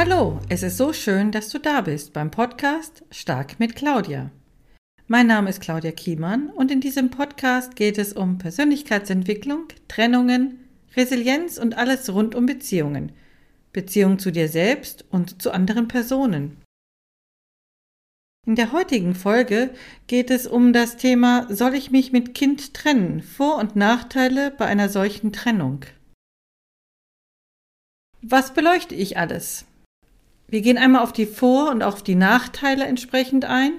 Hallo, 0.00 0.38
es 0.48 0.62
ist 0.62 0.76
so 0.76 0.92
schön, 0.92 1.32
dass 1.32 1.48
du 1.48 1.58
da 1.58 1.80
bist 1.80 2.12
beim 2.12 2.30
Podcast 2.30 3.02
Stark 3.10 3.58
mit 3.58 3.74
Claudia. 3.74 4.30
Mein 5.08 5.26
Name 5.26 5.50
ist 5.50 5.60
Claudia 5.60 5.90
Kiemann 5.90 6.50
und 6.50 6.70
in 6.70 6.80
diesem 6.80 7.10
Podcast 7.10 7.74
geht 7.74 7.98
es 7.98 8.12
um 8.12 8.38
Persönlichkeitsentwicklung, 8.38 9.64
Trennungen, 9.88 10.60
Resilienz 10.96 11.58
und 11.58 11.76
alles 11.76 12.14
rund 12.14 12.36
um 12.36 12.46
Beziehungen. 12.46 13.10
Beziehung 13.72 14.20
zu 14.20 14.30
dir 14.30 14.48
selbst 14.48 15.04
und 15.10 15.42
zu 15.42 15.50
anderen 15.50 15.88
Personen. 15.88 16.58
In 18.46 18.54
der 18.54 18.70
heutigen 18.70 19.16
Folge 19.16 19.70
geht 20.06 20.30
es 20.30 20.46
um 20.46 20.72
das 20.72 20.96
Thema 20.96 21.48
Soll 21.52 21.74
ich 21.74 21.90
mich 21.90 22.12
mit 22.12 22.36
Kind 22.36 22.72
trennen? 22.72 23.20
Vor- 23.20 23.58
und 23.58 23.74
Nachteile 23.74 24.52
bei 24.52 24.66
einer 24.66 24.90
solchen 24.90 25.32
Trennung. 25.32 25.80
Was 28.22 28.54
beleuchte 28.54 28.94
ich 28.94 29.18
alles? 29.18 29.64
Wir 30.48 30.62
gehen 30.62 30.78
einmal 30.78 31.02
auf 31.02 31.12
die 31.12 31.26
Vor- 31.26 31.70
und 31.70 31.82
auf 31.82 32.02
die 32.02 32.14
Nachteile 32.14 32.84
entsprechend 32.84 33.44
ein. 33.44 33.72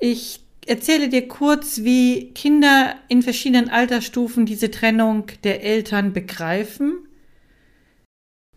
Ich 0.00 0.40
erzähle 0.66 1.08
dir 1.08 1.28
kurz, 1.28 1.82
wie 1.82 2.32
Kinder 2.32 2.94
in 3.08 3.22
verschiedenen 3.22 3.68
Altersstufen 3.68 4.46
diese 4.46 4.70
Trennung 4.70 5.26
der 5.44 5.62
Eltern 5.62 6.12
begreifen. 6.12 7.06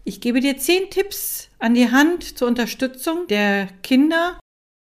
Ich 0.04 0.20
gebe 0.20 0.40
dir 0.40 0.58
zehn 0.58 0.90
Tipps 0.90 1.50
an 1.60 1.74
die 1.74 1.92
Hand 1.92 2.38
zur 2.38 2.48
Unterstützung 2.48 3.28
der 3.28 3.68
Kinder 3.84 4.40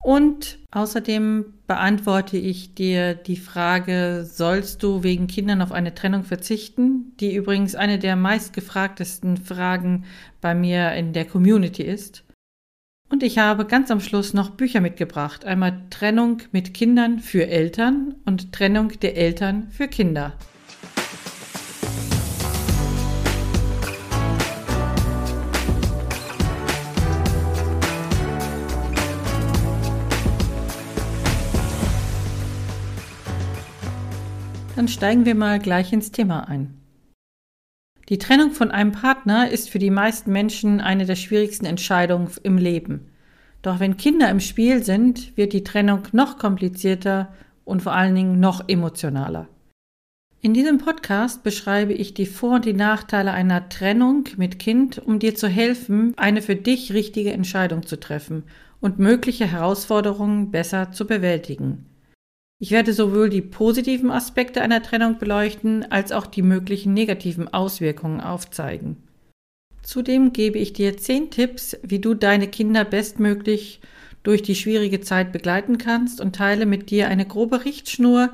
und 0.02 0.58
außerdem 0.70 1.54
beantworte 1.66 2.36
ich 2.36 2.74
dir 2.74 3.14
die 3.14 3.36
Frage, 3.36 4.24
sollst 4.24 4.82
du 4.82 5.02
wegen 5.02 5.26
Kindern 5.26 5.60
auf 5.60 5.72
eine 5.72 5.94
Trennung 5.94 6.24
verzichten? 6.24 7.16
Die 7.20 7.34
übrigens 7.34 7.74
eine 7.74 7.98
der 7.98 8.16
meistgefragtesten 8.16 9.36
Fragen 9.36 10.04
bei 10.40 10.54
mir 10.54 10.92
in 10.92 11.12
der 11.12 11.24
Community 11.24 11.82
ist. 11.82 12.24
Und 13.10 13.22
ich 13.22 13.38
habe 13.38 13.64
ganz 13.64 13.90
am 13.90 14.00
Schluss 14.00 14.34
noch 14.34 14.50
Bücher 14.50 14.80
mitgebracht. 14.80 15.44
Einmal 15.44 15.82
Trennung 15.90 16.42
mit 16.52 16.74
Kindern 16.74 17.20
für 17.20 17.46
Eltern 17.46 18.14
und 18.26 18.52
Trennung 18.52 18.92
der 19.00 19.16
Eltern 19.16 19.68
für 19.70 19.88
Kinder. 19.88 20.34
Dann 34.78 34.86
steigen 34.86 35.24
wir 35.24 35.34
mal 35.34 35.58
gleich 35.58 35.92
ins 35.92 36.12
Thema 36.12 36.48
ein. 36.48 36.72
Die 38.08 38.18
Trennung 38.18 38.52
von 38.52 38.70
einem 38.70 38.92
Partner 38.92 39.50
ist 39.50 39.70
für 39.70 39.80
die 39.80 39.90
meisten 39.90 40.30
Menschen 40.30 40.80
eine 40.80 41.04
der 41.04 41.16
schwierigsten 41.16 41.66
Entscheidungen 41.66 42.30
im 42.44 42.58
Leben. 42.58 43.10
Doch 43.60 43.80
wenn 43.80 43.96
Kinder 43.96 44.30
im 44.30 44.38
Spiel 44.38 44.84
sind, 44.84 45.36
wird 45.36 45.52
die 45.52 45.64
Trennung 45.64 46.02
noch 46.12 46.38
komplizierter 46.38 47.34
und 47.64 47.82
vor 47.82 47.92
allen 47.92 48.14
Dingen 48.14 48.38
noch 48.38 48.68
emotionaler. 48.68 49.48
In 50.42 50.54
diesem 50.54 50.78
Podcast 50.78 51.42
beschreibe 51.42 51.92
ich 51.92 52.14
die 52.14 52.26
Vor- 52.26 52.54
und 52.54 52.64
die 52.64 52.72
Nachteile 52.72 53.32
einer 53.32 53.68
Trennung 53.68 54.28
mit 54.36 54.60
Kind, 54.60 55.00
um 55.04 55.18
dir 55.18 55.34
zu 55.34 55.48
helfen, 55.48 56.14
eine 56.16 56.40
für 56.40 56.54
dich 56.54 56.92
richtige 56.92 57.32
Entscheidung 57.32 57.84
zu 57.84 57.98
treffen 57.98 58.44
und 58.78 59.00
mögliche 59.00 59.46
Herausforderungen 59.50 60.52
besser 60.52 60.92
zu 60.92 61.04
bewältigen. 61.04 61.87
Ich 62.60 62.72
werde 62.72 62.92
sowohl 62.92 63.30
die 63.30 63.42
positiven 63.42 64.10
Aspekte 64.10 64.62
einer 64.62 64.82
Trennung 64.82 65.18
beleuchten, 65.18 65.90
als 65.92 66.10
auch 66.10 66.26
die 66.26 66.42
möglichen 66.42 66.92
negativen 66.92 67.52
Auswirkungen 67.52 68.20
aufzeigen. 68.20 68.96
Zudem 69.82 70.32
gebe 70.32 70.58
ich 70.58 70.72
dir 70.72 70.96
zehn 70.96 71.30
Tipps, 71.30 71.76
wie 71.82 72.00
du 72.00 72.14
deine 72.14 72.48
Kinder 72.48 72.84
bestmöglich 72.84 73.80
durch 74.24 74.42
die 74.42 74.56
schwierige 74.56 75.00
Zeit 75.00 75.32
begleiten 75.32 75.78
kannst 75.78 76.20
und 76.20 76.34
teile 76.34 76.66
mit 76.66 76.90
dir 76.90 77.08
eine 77.08 77.26
grobe 77.26 77.64
Richtschnur, 77.64 78.32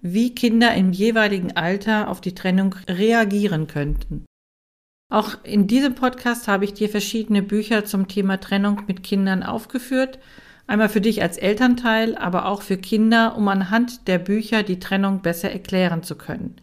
wie 0.00 0.34
Kinder 0.34 0.74
im 0.74 0.92
jeweiligen 0.92 1.56
Alter 1.56 2.08
auf 2.08 2.20
die 2.22 2.34
Trennung 2.34 2.74
reagieren 2.88 3.66
könnten. 3.66 4.24
Auch 5.12 5.44
in 5.44 5.66
diesem 5.66 5.94
Podcast 5.94 6.48
habe 6.48 6.64
ich 6.64 6.72
dir 6.72 6.88
verschiedene 6.88 7.42
Bücher 7.42 7.84
zum 7.84 8.08
Thema 8.08 8.38
Trennung 8.38 8.82
mit 8.86 9.02
Kindern 9.02 9.42
aufgeführt 9.42 10.18
Einmal 10.68 10.90
für 10.90 11.00
dich 11.00 11.22
als 11.22 11.38
Elternteil, 11.38 12.16
aber 12.16 12.44
auch 12.44 12.60
für 12.60 12.76
Kinder, 12.76 13.36
um 13.36 13.48
anhand 13.48 14.06
der 14.06 14.18
Bücher 14.18 14.62
die 14.62 14.78
Trennung 14.78 15.22
besser 15.22 15.50
erklären 15.50 16.02
zu 16.02 16.14
können. 16.14 16.60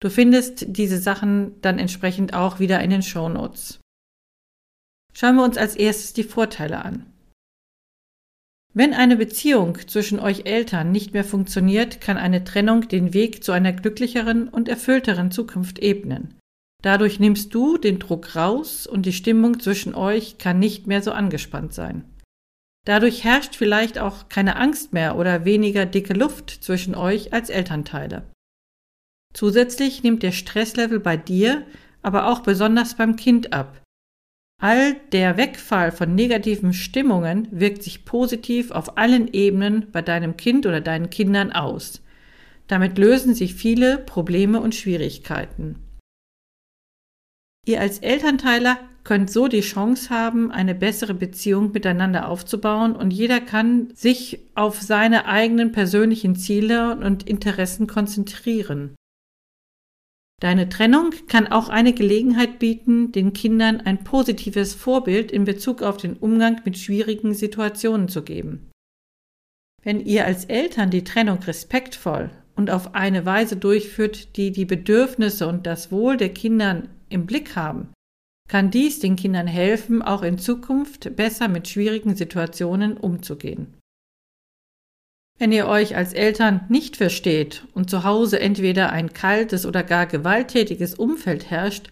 Du 0.00 0.08
findest 0.08 0.64
diese 0.68 0.98
Sachen 0.98 1.60
dann 1.60 1.78
entsprechend 1.80 2.32
auch 2.32 2.60
wieder 2.60 2.80
in 2.80 2.90
den 2.90 3.02
Show 3.02 3.28
Notes. 3.28 3.80
Schauen 5.12 5.34
wir 5.34 5.44
uns 5.44 5.58
als 5.58 5.74
erstes 5.74 6.12
die 6.12 6.22
Vorteile 6.22 6.84
an. 6.84 7.06
Wenn 8.72 8.94
eine 8.94 9.16
Beziehung 9.16 9.76
zwischen 9.88 10.20
euch 10.20 10.46
Eltern 10.46 10.92
nicht 10.92 11.12
mehr 11.12 11.24
funktioniert, 11.24 12.00
kann 12.00 12.16
eine 12.16 12.44
Trennung 12.44 12.86
den 12.86 13.12
Weg 13.12 13.42
zu 13.42 13.50
einer 13.50 13.72
glücklicheren 13.72 14.48
und 14.48 14.68
erfüllteren 14.68 15.32
Zukunft 15.32 15.80
ebnen. 15.80 16.38
Dadurch 16.82 17.18
nimmst 17.18 17.52
du 17.52 17.78
den 17.78 17.98
Druck 17.98 18.36
raus 18.36 18.86
und 18.86 19.06
die 19.06 19.12
Stimmung 19.12 19.58
zwischen 19.58 19.96
euch 19.96 20.38
kann 20.38 20.60
nicht 20.60 20.86
mehr 20.86 21.02
so 21.02 21.10
angespannt 21.10 21.74
sein. 21.74 22.04
Dadurch 22.86 23.24
herrscht 23.24 23.56
vielleicht 23.56 23.98
auch 23.98 24.28
keine 24.28 24.56
Angst 24.56 24.92
mehr 24.92 25.16
oder 25.16 25.44
weniger 25.44 25.86
dicke 25.86 26.14
Luft 26.14 26.50
zwischen 26.50 26.94
euch 26.94 27.32
als 27.32 27.50
Elternteile. 27.50 28.30
Zusätzlich 29.34 30.02
nimmt 30.02 30.22
der 30.22 30.32
Stresslevel 30.32 30.98
bei 30.98 31.16
dir, 31.16 31.66
aber 32.02 32.26
auch 32.26 32.40
besonders 32.40 32.96
beim 32.96 33.16
Kind 33.16 33.52
ab. 33.52 33.82
All 34.60 34.94
der 35.12 35.36
Wegfall 35.36 35.92
von 35.92 36.14
negativen 36.14 36.72
Stimmungen 36.72 37.48
wirkt 37.50 37.82
sich 37.82 38.04
positiv 38.04 38.70
auf 38.70 38.98
allen 38.98 39.32
Ebenen 39.32 39.90
bei 39.90 40.02
deinem 40.02 40.36
Kind 40.36 40.66
oder 40.66 40.80
deinen 40.80 41.08
Kindern 41.08 41.52
aus. 41.52 42.02
Damit 42.66 42.98
lösen 42.98 43.34
sich 43.34 43.54
viele 43.54 43.98
Probleme 43.98 44.60
und 44.60 44.74
Schwierigkeiten. 44.74 45.76
Ihr 47.66 47.80
als 47.80 48.00
Elternteile 48.00 48.76
könnt 49.04 49.30
so 49.30 49.48
die 49.48 49.60
Chance 49.60 50.10
haben, 50.10 50.50
eine 50.50 50.74
bessere 50.74 51.14
Beziehung 51.14 51.72
miteinander 51.72 52.28
aufzubauen 52.28 52.94
und 52.94 53.12
jeder 53.12 53.40
kann 53.40 53.88
sich 53.94 54.40
auf 54.54 54.80
seine 54.80 55.26
eigenen 55.26 55.72
persönlichen 55.72 56.36
Ziele 56.36 56.96
und 56.96 57.28
Interessen 57.28 57.86
konzentrieren. 57.86 58.94
Deine 60.40 60.70
Trennung 60.70 61.10
kann 61.28 61.48
auch 61.48 61.68
eine 61.68 61.92
Gelegenheit 61.92 62.58
bieten, 62.58 63.12
den 63.12 63.34
Kindern 63.34 63.82
ein 63.82 64.04
positives 64.04 64.74
Vorbild 64.74 65.30
in 65.30 65.44
Bezug 65.44 65.82
auf 65.82 65.98
den 65.98 66.14
Umgang 66.14 66.62
mit 66.64 66.78
schwierigen 66.78 67.34
Situationen 67.34 68.08
zu 68.08 68.22
geben. 68.22 68.70
Wenn 69.82 70.00
ihr 70.00 70.24
als 70.24 70.46
Eltern 70.46 70.90
die 70.90 71.04
Trennung 71.04 71.38
respektvoll 71.42 72.30
und 72.54 72.70
auf 72.70 72.94
eine 72.94 73.26
Weise 73.26 73.56
durchführt, 73.56 74.36
die 74.36 74.50
die 74.50 74.64
Bedürfnisse 74.64 75.46
und 75.46 75.66
das 75.66 75.92
Wohl 75.92 76.16
der 76.16 76.30
Kinder 76.30 76.84
im 77.10 77.26
Blick 77.26 77.54
haben, 77.56 77.88
kann 78.50 78.72
dies 78.72 78.98
den 78.98 79.14
Kindern 79.14 79.46
helfen, 79.46 80.02
auch 80.02 80.24
in 80.24 80.36
Zukunft 80.36 81.14
besser 81.14 81.46
mit 81.46 81.68
schwierigen 81.68 82.16
Situationen 82.16 82.96
umzugehen. 82.96 83.74
Wenn 85.38 85.52
ihr 85.52 85.68
euch 85.68 85.94
als 85.94 86.14
Eltern 86.14 86.62
nicht 86.68 86.96
versteht 86.96 87.64
und 87.74 87.88
zu 87.88 88.02
Hause 88.02 88.40
entweder 88.40 88.90
ein 88.90 89.12
kaltes 89.12 89.66
oder 89.66 89.84
gar 89.84 90.06
gewalttätiges 90.06 90.96
Umfeld 90.96 91.48
herrscht, 91.48 91.90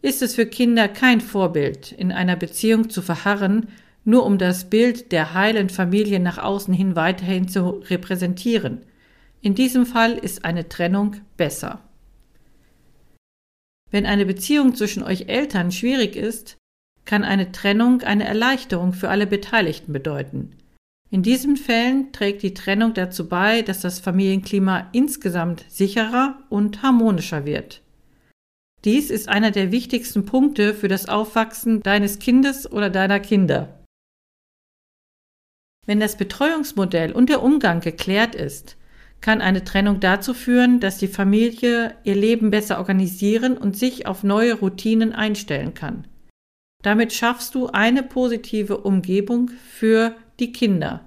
ist 0.00 0.22
es 0.22 0.34
für 0.34 0.46
Kinder 0.46 0.88
kein 0.88 1.20
Vorbild, 1.20 1.92
in 1.92 2.10
einer 2.10 2.36
Beziehung 2.36 2.88
zu 2.88 3.02
verharren, 3.02 3.68
nur 4.02 4.24
um 4.24 4.38
das 4.38 4.70
Bild 4.70 5.12
der 5.12 5.34
heilen 5.34 5.68
Familie 5.68 6.20
nach 6.20 6.38
außen 6.38 6.72
hin 6.72 6.96
weiterhin 6.96 7.48
zu 7.48 7.68
repräsentieren. 7.68 8.80
In 9.42 9.54
diesem 9.54 9.84
Fall 9.84 10.12
ist 10.12 10.46
eine 10.46 10.70
Trennung 10.70 11.16
besser. 11.36 11.82
Wenn 13.92 14.06
eine 14.06 14.26
Beziehung 14.26 14.74
zwischen 14.74 15.04
euch 15.04 15.28
Eltern 15.28 15.70
schwierig 15.70 16.16
ist, 16.16 16.56
kann 17.04 17.22
eine 17.22 17.52
Trennung 17.52 18.00
eine 18.02 18.24
Erleichterung 18.24 18.94
für 18.94 19.10
alle 19.10 19.26
Beteiligten 19.26 19.92
bedeuten. 19.92 20.56
In 21.10 21.22
diesen 21.22 21.58
Fällen 21.58 22.10
trägt 22.12 22.42
die 22.42 22.54
Trennung 22.54 22.94
dazu 22.94 23.28
bei, 23.28 23.60
dass 23.60 23.82
das 23.82 24.00
Familienklima 24.00 24.88
insgesamt 24.92 25.66
sicherer 25.68 26.38
und 26.48 26.82
harmonischer 26.82 27.44
wird. 27.44 27.82
Dies 28.84 29.10
ist 29.10 29.28
einer 29.28 29.50
der 29.50 29.70
wichtigsten 29.70 30.24
Punkte 30.24 30.74
für 30.74 30.88
das 30.88 31.08
Aufwachsen 31.08 31.82
deines 31.82 32.18
Kindes 32.18 32.70
oder 32.70 32.88
deiner 32.88 33.20
Kinder. 33.20 33.84
Wenn 35.84 36.00
das 36.00 36.16
Betreuungsmodell 36.16 37.12
und 37.12 37.28
der 37.28 37.42
Umgang 37.42 37.80
geklärt 37.80 38.34
ist, 38.34 38.76
kann 39.22 39.40
eine 39.40 39.64
Trennung 39.64 40.00
dazu 40.00 40.34
führen, 40.34 40.80
dass 40.80 40.98
die 40.98 41.08
Familie 41.08 41.94
ihr 42.04 42.16
Leben 42.16 42.50
besser 42.50 42.78
organisieren 42.78 43.56
und 43.56 43.76
sich 43.76 44.06
auf 44.06 44.24
neue 44.24 44.54
Routinen 44.54 45.12
einstellen 45.12 45.72
kann. 45.72 46.06
Damit 46.82 47.12
schaffst 47.12 47.54
du 47.54 47.68
eine 47.68 48.02
positive 48.02 48.78
Umgebung 48.78 49.48
für 49.48 50.16
die 50.40 50.52
Kinder. 50.52 51.06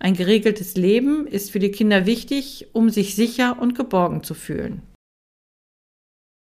Ein 0.00 0.14
geregeltes 0.14 0.76
Leben 0.76 1.26
ist 1.26 1.50
für 1.50 1.58
die 1.58 1.72
Kinder 1.72 2.06
wichtig, 2.06 2.68
um 2.72 2.88
sich 2.88 3.16
sicher 3.16 3.60
und 3.60 3.74
geborgen 3.74 4.22
zu 4.22 4.34
fühlen. 4.34 4.82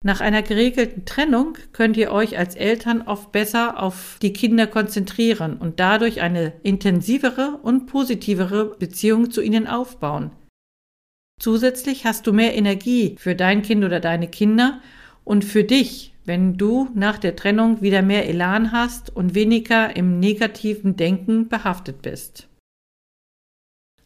Nach 0.03 0.19
einer 0.19 0.41
geregelten 0.41 1.05
Trennung 1.05 1.57
könnt 1.71 1.95
ihr 1.95 2.11
euch 2.11 2.37
als 2.37 2.55
Eltern 2.55 3.03
oft 3.03 3.31
besser 3.31 3.81
auf 3.81 4.17
die 4.21 4.33
Kinder 4.33 4.67
konzentrieren 4.67 5.57
und 5.57 5.79
dadurch 5.79 6.19
eine 6.19 6.53
intensivere 6.63 7.59
und 7.61 7.85
positivere 7.85 8.75
Beziehung 8.77 9.31
zu 9.31 9.41
ihnen 9.41 9.65
aufbauen. 9.65 10.31
Zusätzlich 11.39 12.05
hast 12.05 12.27
du 12.27 12.33
mehr 12.33 12.55
Energie 12.55 13.15
für 13.19 13.35
dein 13.35 13.61
Kind 13.61 13.83
oder 13.83 13.99
deine 13.99 14.27
Kinder 14.27 14.81
und 15.23 15.43
für 15.43 15.63
dich, 15.63 16.13
wenn 16.25 16.57
du 16.57 16.89
nach 16.93 17.17
der 17.17 17.35
Trennung 17.35 17.81
wieder 17.81 18.01
mehr 18.01 18.27
Elan 18.29 18.71
hast 18.71 19.13
und 19.15 19.35
weniger 19.35 19.95
im 19.95 20.19
negativen 20.19 20.95
Denken 20.95 21.49
behaftet 21.49 22.01
bist. 22.01 22.47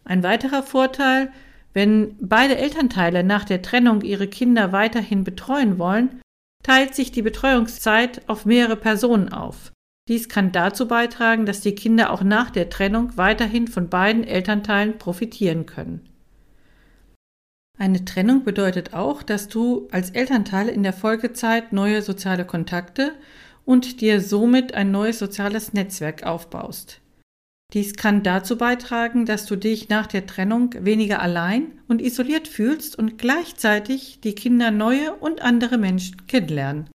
Ein 0.03 0.23
weiterer 0.23 0.63
Vorteil 0.63 1.31
wenn 1.77 2.15
beide 2.19 2.57
Elternteile 2.57 3.23
nach 3.23 3.43
der 3.43 3.61
Trennung 3.61 4.01
ihre 4.01 4.27
Kinder 4.27 4.71
weiterhin 4.71 5.23
betreuen 5.23 5.77
wollen, 5.77 6.21
teilt 6.63 6.95
sich 6.95 7.11
die 7.11 7.21
Betreuungszeit 7.21 8.27
auf 8.27 8.47
mehrere 8.47 8.77
Personen 8.77 9.31
auf. 9.31 9.71
Dies 10.07 10.27
kann 10.27 10.51
dazu 10.51 10.87
beitragen, 10.87 11.45
dass 11.45 11.61
die 11.61 11.75
Kinder 11.75 12.11
auch 12.11 12.23
nach 12.23 12.49
der 12.49 12.71
Trennung 12.71 13.15
weiterhin 13.15 13.67
von 13.67 13.89
beiden 13.89 14.23
Elternteilen 14.23 14.97
profitieren 14.97 15.67
können. 15.67 16.09
Eine 17.77 18.05
Trennung 18.05 18.43
bedeutet 18.43 18.93
auch, 18.93 19.21
dass 19.21 19.47
du 19.47 19.87
als 19.91 20.09
Elternteil 20.09 20.67
in 20.67 20.81
der 20.81 20.93
Folgezeit 20.93 21.73
neue 21.73 22.01
soziale 22.01 22.45
Kontakte 22.45 23.13
und 23.65 24.01
dir 24.01 24.21
somit 24.21 24.73
ein 24.73 24.91
neues 24.91 25.19
soziales 25.19 25.73
Netzwerk 25.73 26.23
aufbaust. 26.23 27.01
Dies 27.73 27.95
kann 27.95 28.23
dazu 28.23 28.57
beitragen, 28.57 29.25
dass 29.25 29.45
du 29.45 29.57
dich 29.57 29.89
nach 29.89 30.07
der 30.07 30.25
Trennung 30.25 30.73
weniger 30.79 31.21
allein 31.21 31.79
und 31.87 32.01
isoliert 32.01 32.47
fühlst 32.47 32.97
und 32.97 33.17
gleichzeitig 33.17 34.21
die 34.21 34.33
Kinder 34.35 34.71
neue 34.71 35.13
und 35.15 35.41
andere 35.41 35.77
Menschen 35.77 36.25
kennenlernen. 36.27 36.89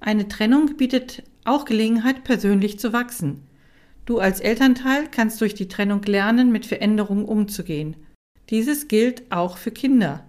Eine 0.00 0.26
Trennung 0.26 0.78
bietet 0.78 1.22
auch 1.44 1.66
Gelegenheit, 1.66 2.24
persönlich 2.24 2.78
zu 2.78 2.94
wachsen. 2.94 3.46
Du 4.06 4.18
als 4.18 4.40
Elternteil 4.40 5.06
kannst 5.08 5.40
durch 5.42 5.54
die 5.54 5.68
Trennung 5.68 6.02
lernen, 6.02 6.50
mit 6.50 6.64
Veränderungen 6.64 7.26
umzugehen. 7.26 7.96
Dieses 8.50 8.88
gilt 8.88 9.30
auch 9.30 9.56
für 9.56 9.70
Kinder. 9.70 10.28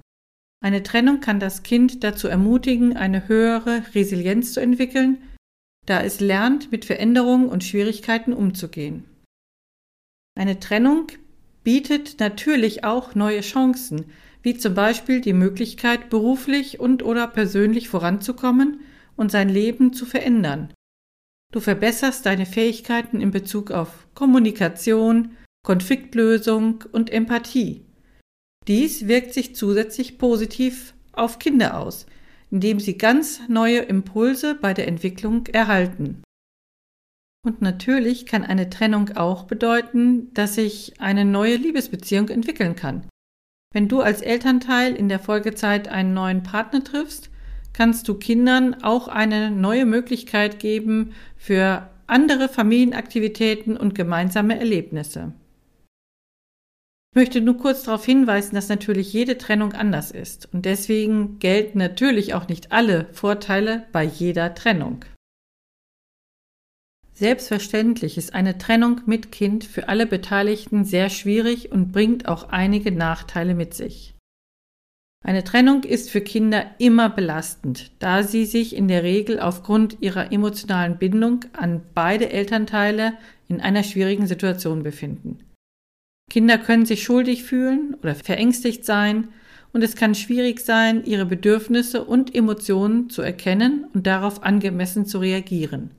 Eine 0.63 0.83
Trennung 0.83 1.19
kann 1.21 1.39
das 1.39 1.63
Kind 1.63 2.03
dazu 2.03 2.27
ermutigen, 2.27 2.95
eine 2.95 3.27
höhere 3.27 3.83
Resilienz 3.95 4.53
zu 4.53 4.59
entwickeln 4.59 5.17
da 5.85 6.01
es 6.01 6.19
lernt, 6.19 6.71
mit 6.71 6.85
Veränderungen 6.85 7.49
und 7.49 7.63
Schwierigkeiten 7.63 8.33
umzugehen. 8.33 9.05
Eine 10.37 10.59
Trennung 10.59 11.07
bietet 11.63 12.19
natürlich 12.19 12.83
auch 12.83 13.15
neue 13.15 13.41
Chancen, 13.41 14.05
wie 14.43 14.57
zum 14.57 14.73
Beispiel 14.73 15.21
die 15.21 15.33
Möglichkeit, 15.33 16.09
beruflich 16.09 16.79
und 16.79 17.03
oder 17.03 17.27
persönlich 17.27 17.89
voranzukommen 17.89 18.79
und 19.15 19.31
sein 19.31 19.49
Leben 19.49 19.93
zu 19.93 20.05
verändern. 20.05 20.73
Du 21.51 21.59
verbesserst 21.59 22.25
deine 22.25 22.45
Fähigkeiten 22.45 23.19
in 23.19 23.31
Bezug 23.31 23.71
auf 23.71 24.07
Kommunikation, 24.15 25.35
Konfliktlösung 25.63 26.85
und 26.91 27.11
Empathie. 27.11 27.85
Dies 28.67 29.07
wirkt 29.07 29.33
sich 29.33 29.55
zusätzlich 29.55 30.17
positiv 30.17 30.93
auf 31.13 31.39
Kinder 31.39 31.77
aus, 31.77 32.05
indem 32.51 32.79
sie 32.79 32.97
ganz 32.97 33.41
neue 33.47 33.79
Impulse 33.79 34.55
bei 34.55 34.73
der 34.73 34.87
Entwicklung 34.87 35.47
erhalten. 35.47 36.21
Und 37.43 37.61
natürlich 37.61 38.27
kann 38.27 38.43
eine 38.43 38.69
Trennung 38.69 39.17
auch 39.17 39.45
bedeuten, 39.45 40.31
dass 40.33 40.55
sich 40.55 40.99
eine 40.99 41.25
neue 41.25 41.55
Liebesbeziehung 41.55 42.29
entwickeln 42.29 42.75
kann. 42.75 43.07
Wenn 43.73 43.87
du 43.87 44.01
als 44.01 44.21
Elternteil 44.21 44.95
in 44.95 45.09
der 45.09 45.19
Folgezeit 45.19 45.87
einen 45.87 46.13
neuen 46.13 46.43
Partner 46.43 46.83
triffst, 46.83 47.31
kannst 47.73 48.07
du 48.07 48.15
Kindern 48.15 48.83
auch 48.83 49.07
eine 49.07 49.49
neue 49.49 49.85
Möglichkeit 49.85 50.59
geben 50.59 51.13
für 51.35 51.89
andere 52.05 52.49
Familienaktivitäten 52.49 53.77
und 53.77 53.95
gemeinsame 53.95 54.59
Erlebnisse. 54.59 55.33
Ich 57.13 57.15
möchte 57.15 57.41
nur 57.41 57.57
kurz 57.57 57.83
darauf 57.83 58.05
hinweisen, 58.05 58.55
dass 58.55 58.69
natürlich 58.69 59.11
jede 59.11 59.37
Trennung 59.37 59.73
anders 59.73 60.11
ist 60.11 60.47
und 60.53 60.63
deswegen 60.63 61.39
gelten 61.39 61.77
natürlich 61.77 62.33
auch 62.33 62.47
nicht 62.47 62.71
alle 62.71 63.07
Vorteile 63.11 63.85
bei 63.91 64.05
jeder 64.05 64.55
Trennung. 64.55 65.03
Selbstverständlich 67.11 68.17
ist 68.17 68.33
eine 68.33 68.57
Trennung 68.57 69.01
mit 69.07 69.29
Kind 69.33 69.65
für 69.65 69.89
alle 69.89 70.07
Beteiligten 70.07 70.85
sehr 70.85 71.09
schwierig 71.09 71.73
und 71.73 71.91
bringt 71.91 72.29
auch 72.29 72.47
einige 72.47 72.93
Nachteile 72.93 73.55
mit 73.55 73.73
sich. 73.73 74.15
Eine 75.21 75.43
Trennung 75.43 75.83
ist 75.83 76.09
für 76.09 76.21
Kinder 76.21 76.65
immer 76.79 77.09
belastend, 77.09 77.91
da 77.99 78.23
sie 78.23 78.45
sich 78.45 78.73
in 78.73 78.87
der 78.87 79.03
Regel 79.03 79.41
aufgrund 79.41 79.97
ihrer 79.99 80.31
emotionalen 80.31 80.97
Bindung 80.97 81.43
an 81.51 81.81
beide 81.93 82.29
Elternteile 82.29 83.17
in 83.49 83.59
einer 83.59 83.83
schwierigen 83.83 84.27
Situation 84.27 84.81
befinden. 84.81 85.50
Kinder 86.31 86.57
können 86.57 86.85
sich 86.85 87.03
schuldig 87.03 87.43
fühlen 87.43 87.97
oder 88.01 88.15
verängstigt 88.15 88.85
sein 88.85 89.27
und 89.73 89.83
es 89.83 89.97
kann 89.97 90.15
schwierig 90.15 90.61
sein, 90.61 91.03
ihre 91.03 91.25
Bedürfnisse 91.25 92.05
und 92.05 92.33
Emotionen 92.33 93.09
zu 93.09 93.21
erkennen 93.21 93.85
und 93.93 94.07
darauf 94.07 94.41
angemessen 94.41 95.05
zu 95.05 95.17
reagieren. 95.19 95.91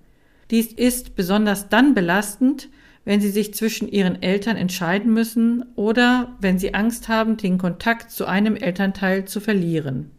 Dies 0.50 0.72
ist 0.72 1.16
besonders 1.16 1.68
dann 1.68 1.92
belastend, 1.92 2.70
wenn 3.04 3.20
sie 3.20 3.28
sich 3.28 3.52
zwischen 3.52 3.88
ihren 3.88 4.22
Eltern 4.22 4.56
entscheiden 4.56 5.12
müssen 5.12 5.66
oder 5.76 6.34
wenn 6.40 6.58
sie 6.58 6.72
Angst 6.72 7.08
haben, 7.08 7.36
den 7.36 7.58
Kontakt 7.58 8.10
zu 8.10 8.24
einem 8.24 8.56
Elternteil 8.56 9.26
zu 9.26 9.38
verlieren. 9.38 10.12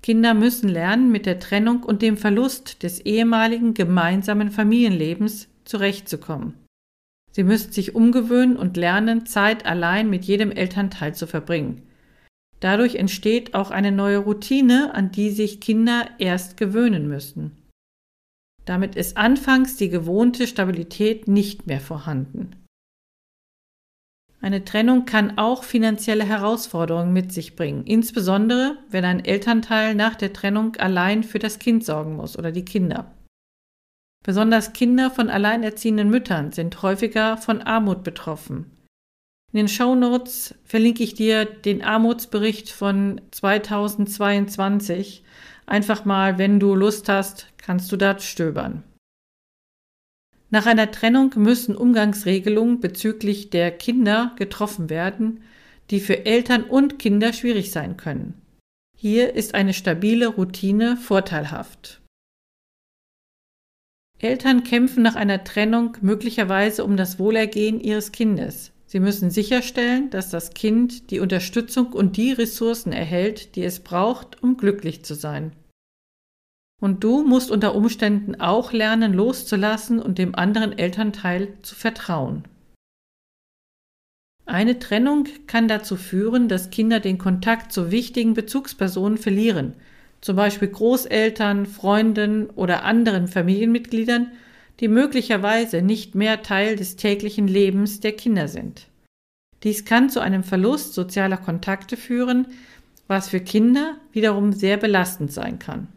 Kinder 0.00 0.34
müssen 0.34 0.68
lernen, 0.68 1.10
mit 1.10 1.26
der 1.26 1.40
Trennung 1.40 1.82
und 1.82 2.02
dem 2.02 2.16
Verlust 2.16 2.84
des 2.84 3.00
ehemaligen 3.00 3.74
gemeinsamen 3.74 4.52
Familienlebens 4.52 5.48
zurechtzukommen. 5.64 6.61
Sie 7.32 7.42
müssen 7.42 7.72
sich 7.72 7.94
umgewöhnen 7.94 8.56
und 8.56 8.76
lernen, 8.76 9.26
Zeit 9.26 9.66
allein 9.66 10.08
mit 10.08 10.24
jedem 10.24 10.50
Elternteil 10.50 11.14
zu 11.14 11.26
verbringen. 11.26 11.82
Dadurch 12.60 12.94
entsteht 12.94 13.54
auch 13.54 13.72
eine 13.72 13.90
neue 13.90 14.18
Routine, 14.18 14.94
an 14.94 15.10
die 15.10 15.30
sich 15.30 15.60
Kinder 15.60 16.06
erst 16.18 16.56
gewöhnen 16.56 17.08
müssen. 17.08 17.56
Damit 18.64 18.94
ist 18.94 19.16
anfangs 19.16 19.76
die 19.76 19.88
gewohnte 19.88 20.46
Stabilität 20.46 21.26
nicht 21.26 21.66
mehr 21.66 21.80
vorhanden. 21.80 22.54
Eine 24.40 24.64
Trennung 24.64 25.04
kann 25.04 25.38
auch 25.38 25.64
finanzielle 25.64 26.24
Herausforderungen 26.24 27.12
mit 27.12 27.32
sich 27.32 27.56
bringen, 27.56 27.84
insbesondere 27.84 28.76
wenn 28.90 29.04
ein 29.04 29.24
Elternteil 29.24 29.94
nach 29.94 30.16
der 30.16 30.32
Trennung 30.32 30.76
allein 30.76 31.24
für 31.24 31.38
das 31.38 31.58
Kind 31.58 31.84
sorgen 31.84 32.16
muss 32.16 32.38
oder 32.38 32.52
die 32.52 32.64
Kinder. 32.64 33.12
Besonders 34.22 34.72
Kinder 34.72 35.10
von 35.10 35.28
alleinerziehenden 35.28 36.08
Müttern 36.08 36.52
sind 36.52 36.82
häufiger 36.82 37.36
von 37.36 37.60
Armut 37.60 38.04
betroffen. 38.04 38.70
In 39.52 39.58
den 39.58 39.68
Shownotes 39.68 40.54
verlinke 40.64 41.02
ich 41.02 41.14
dir 41.14 41.44
den 41.44 41.82
Armutsbericht 41.82 42.70
von 42.70 43.20
2022. 43.32 45.24
Einfach 45.66 46.04
mal, 46.04 46.38
wenn 46.38 46.60
du 46.60 46.74
Lust 46.74 47.08
hast, 47.08 47.48
kannst 47.58 47.90
du 47.90 47.96
dort 47.96 48.22
stöbern. 48.22 48.84
Nach 50.50 50.66
einer 50.66 50.90
Trennung 50.90 51.32
müssen 51.36 51.74
Umgangsregelungen 51.74 52.80
bezüglich 52.80 53.48
der 53.50 53.70
Kinder 53.70 54.32
getroffen 54.36 54.90
werden, 54.90 55.40
die 55.90 55.98
für 55.98 56.26
Eltern 56.26 56.64
und 56.64 56.98
Kinder 56.98 57.32
schwierig 57.32 57.70
sein 57.72 57.96
können. 57.96 58.40
Hier 58.96 59.34
ist 59.34 59.54
eine 59.54 59.72
stabile 59.74 60.28
Routine 60.28 60.96
vorteilhaft. 60.96 62.01
Eltern 64.22 64.62
kämpfen 64.62 65.02
nach 65.02 65.16
einer 65.16 65.42
Trennung 65.42 65.96
möglicherweise 66.00 66.84
um 66.84 66.96
das 66.96 67.18
Wohlergehen 67.18 67.80
ihres 67.80 68.12
Kindes. 68.12 68.70
Sie 68.86 69.00
müssen 69.00 69.30
sicherstellen, 69.30 70.10
dass 70.10 70.30
das 70.30 70.50
Kind 70.50 71.10
die 71.10 71.18
Unterstützung 71.18 71.92
und 71.92 72.16
die 72.16 72.30
Ressourcen 72.30 72.92
erhält, 72.92 73.56
die 73.56 73.64
es 73.64 73.80
braucht, 73.80 74.40
um 74.40 74.56
glücklich 74.56 75.04
zu 75.04 75.14
sein. 75.14 75.52
Und 76.80 77.02
du 77.02 77.24
musst 77.24 77.50
unter 77.50 77.74
Umständen 77.74 78.40
auch 78.40 78.72
lernen, 78.72 79.12
loszulassen 79.12 79.98
und 79.98 80.18
dem 80.18 80.36
anderen 80.36 80.78
Elternteil 80.78 81.54
zu 81.62 81.74
vertrauen. 81.74 82.44
Eine 84.46 84.78
Trennung 84.78 85.26
kann 85.48 85.66
dazu 85.66 85.96
führen, 85.96 86.48
dass 86.48 86.70
Kinder 86.70 87.00
den 87.00 87.18
Kontakt 87.18 87.72
zu 87.72 87.90
wichtigen 87.90 88.34
Bezugspersonen 88.34 89.18
verlieren, 89.18 89.74
zum 90.22 90.36
Beispiel 90.36 90.68
Großeltern, 90.68 91.66
Freunden 91.66 92.48
oder 92.50 92.84
anderen 92.84 93.28
Familienmitgliedern, 93.28 94.32
die 94.80 94.88
möglicherweise 94.88 95.82
nicht 95.82 96.14
mehr 96.14 96.42
Teil 96.42 96.76
des 96.76 96.96
täglichen 96.96 97.46
Lebens 97.46 98.00
der 98.00 98.12
Kinder 98.12 98.48
sind. 98.48 98.88
Dies 99.64 99.84
kann 99.84 100.08
zu 100.08 100.20
einem 100.20 100.44
Verlust 100.44 100.94
sozialer 100.94 101.36
Kontakte 101.36 101.96
führen, 101.96 102.46
was 103.06 103.28
für 103.28 103.40
Kinder 103.40 103.96
wiederum 104.12 104.52
sehr 104.52 104.76
belastend 104.76 105.32
sein 105.32 105.58
kann. 105.58 105.88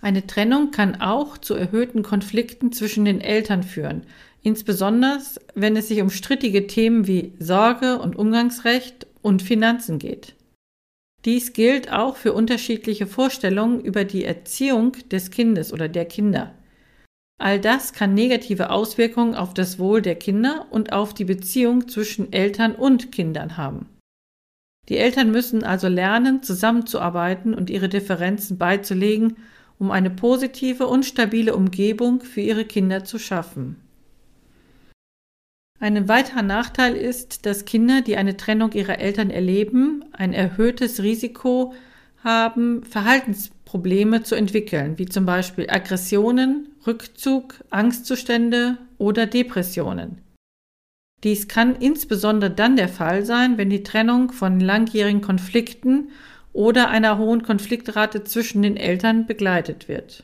Eine 0.00 0.26
Trennung 0.26 0.72
kann 0.72 1.00
auch 1.00 1.38
zu 1.38 1.54
erhöhten 1.54 2.02
Konflikten 2.02 2.72
zwischen 2.72 3.04
den 3.04 3.20
Eltern 3.20 3.62
führen, 3.62 4.02
insbesondere 4.42 5.20
wenn 5.54 5.76
es 5.76 5.86
sich 5.86 6.02
um 6.02 6.10
strittige 6.10 6.66
Themen 6.66 7.06
wie 7.06 7.32
Sorge 7.38 8.00
und 8.00 8.16
Umgangsrecht 8.16 9.06
und 9.22 9.42
Finanzen 9.42 10.00
geht. 10.00 10.34
Dies 11.24 11.52
gilt 11.52 11.92
auch 11.92 12.16
für 12.16 12.32
unterschiedliche 12.32 13.06
Vorstellungen 13.06 13.80
über 13.80 14.04
die 14.04 14.24
Erziehung 14.24 14.96
des 15.10 15.30
Kindes 15.30 15.72
oder 15.72 15.88
der 15.88 16.04
Kinder. 16.04 16.54
All 17.38 17.60
das 17.60 17.92
kann 17.92 18.14
negative 18.14 18.70
Auswirkungen 18.70 19.34
auf 19.34 19.54
das 19.54 19.78
Wohl 19.78 20.02
der 20.02 20.16
Kinder 20.16 20.66
und 20.70 20.92
auf 20.92 21.14
die 21.14 21.24
Beziehung 21.24 21.88
zwischen 21.88 22.32
Eltern 22.32 22.74
und 22.74 23.12
Kindern 23.12 23.56
haben. 23.56 23.88
Die 24.88 24.96
Eltern 24.96 25.30
müssen 25.30 25.62
also 25.62 25.88
lernen, 25.88 26.42
zusammenzuarbeiten 26.42 27.54
und 27.54 27.70
ihre 27.70 27.88
Differenzen 27.88 28.58
beizulegen, 28.58 29.36
um 29.78 29.90
eine 29.90 30.10
positive 30.10 30.86
und 30.86 31.04
stabile 31.04 31.54
Umgebung 31.54 32.20
für 32.20 32.40
ihre 32.40 32.64
Kinder 32.64 33.04
zu 33.04 33.18
schaffen. 33.18 33.76
Ein 35.82 36.06
weiterer 36.06 36.42
Nachteil 36.42 36.94
ist, 36.94 37.44
dass 37.44 37.64
Kinder, 37.64 38.02
die 38.02 38.16
eine 38.16 38.36
Trennung 38.36 38.70
ihrer 38.70 39.00
Eltern 39.00 39.30
erleben, 39.30 40.04
ein 40.12 40.32
erhöhtes 40.32 41.02
Risiko 41.02 41.74
haben, 42.22 42.84
Verhaltensprobleme 42.84 44.22
zu 44.22 44.36
entwickeln, 44.36 44.96
wie 44.98 45.06
zum 45.06 45.26
Beispiel 45.26 45.68
Aggressionen, 45.68 46.68
Rückzug, 46.86 47.64
Angstzustände 47.70 48.78
oder 48.96 49.26
Depressionen. 49.26 50.18
Dies 51.24 51.48
kann 51.48 51.74
insbesondere 51.74 52.52
dann 52.52 52.76
der 52.76 52.88
Fall 52.88 53.24
sein, 53.24 53.58
wenn 53.58 53.68
die 53.68 53.82
Trennung 53.82 54.30
von 54.30 54.60
langjährigen 54.60 55.20
Konflikten 55.20 56.10
oder 56.52 56.90
einer 56.90 57.18
hohen 57.18 57.42
Konfliktrate 57.42 58.22
zwischen 58.22 58.62
den 58.62 58.76
Eltern 58.76 59.26
begleitet 59.26 59.88
wird. 59.88 60.22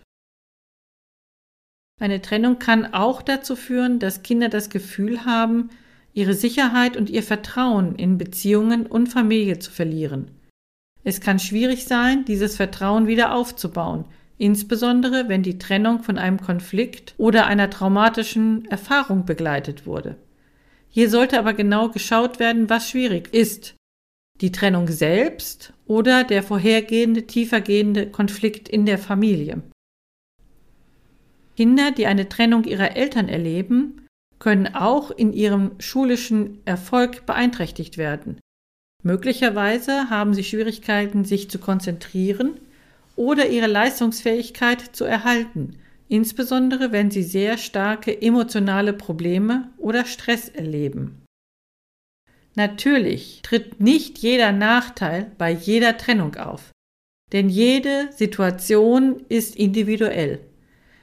Eine 1.98 2.22
Trennung 2.22 2.58
kann 2.58 2.92
auch 2.94 3.22
dazu 3.22 3.56
führen, 3.56 3.98
dass 3.98 4.22
Kinder 4.22 4.48
das 4.48 4.70
Gefühl 4.70 5.24
haben, 5.24 5.70
ihre 6.14 6.34
Sicherheit 6.34 6.96
und 6.96 7.10
ihr 7.10 7.22
Vertrauen 7.22 7.94
in 7.96 8.18
Beziehungen 8.18 8.86
und 8.86 9.08
Familie 9.08 9.58
zu 9.58 9.70
verlieren. 9.70 10.30
Es 11.04 11.20
kann 11.20 11.38
schwierig 11.38 11.86
sein, 11.86 12.24
dieses 12.24 12.56
Vertrauen 12.56 13.06
wieder 13.06 13.34
aufzubauen, 13.34 14.04
insbesondere 14.36 15.28
wenn 15.28 15.42
die 15.42 15.58
Trennung 15.58 16.02
von 16.02 16.18
einem 16.18 16.40
Konflikt 16.40 17.14
oder 17.18 17.46
einer 17.46 17.70
traumatischen 17.70 18.64
Erfahrung 18.66 19.24
begleitet 19.24 19.86
wurde. 19.86 20.16
Hier 20.88 21.10
sollte 21.10 21.38
aber 21.38 21.52
genau 21.52 21.88
geschaut 21.88 22.38
werden, 22.38 22.68
was 22.70 22.90
schwierig 22.90 23.32
ist. 23.32 23.74
Die 24.40 24.52
Trennung 24.52 24.88
selbst 24.88 25.72
oder 25.86 26.24
der 26.24 26.42
vorhergehende, 26.42 27.26
tiefergehende 27.26 28.06
Konflikt 28.06 28.68
in 28.68 28.86
der 28.86 28.98
Familie. 28.98 29.62
Kinder, 31.58 31.90
die 31.90 32.06
eine 32.06 32.28
Trennung 32.28 32.62
ihrer 32.62 32.94
Eltern 32.94 33.28
erleben, 33.28 34.06
können 34.38 34.76
auch 34.76 35.10
in 35.10 35.32
ihrem 35.32 35.72
schulischen 35.80 36.64
Erfolg 36.66 37.26
beeinträchtigt 37.26 37.98
werden. 37.98 38.38
Möglicherweise 39.02 40.08
haben 40.08 40.34
sie 40.34 40.44
Schwierigkeiten, 40.44 41.24
sich 41.24 41.50
zu 41.50 41.58
konzentrieren 41.58 42.60
oder 43.16 43.48
ihre 43.48 43.66
Leistungsfähigkeit 43.66 44.82
zu 44.94 45.04
erhalten, 45.04 45.80
insbesondere 46.08 46.92
wenn 46.92 47.10
sie 47.10 47.24
sehr 47.24 47.58
starke 47.58 48.22
emotionale 48.22 48.92
Probleme 48.92 49.72
oder 49.78 50.04
Stress 50.04 50.48
erleben. 50.48 51.24
Natürlich 52.54 53.40
tritt 53.42 53.80
nicht 53.80 54.18
jeder 54.18 54.52
Nachteil 54.52 55.32
bei 55.38 55.50
jeder 55.50 55.96
Trennung 55.96 56.36
auf, 56.36 56.70
denn 57.32 57.48
jede 57.48 58.10
Situation 58.12 59.24
ist 59.28 59.56
individuell. 59.56 60.47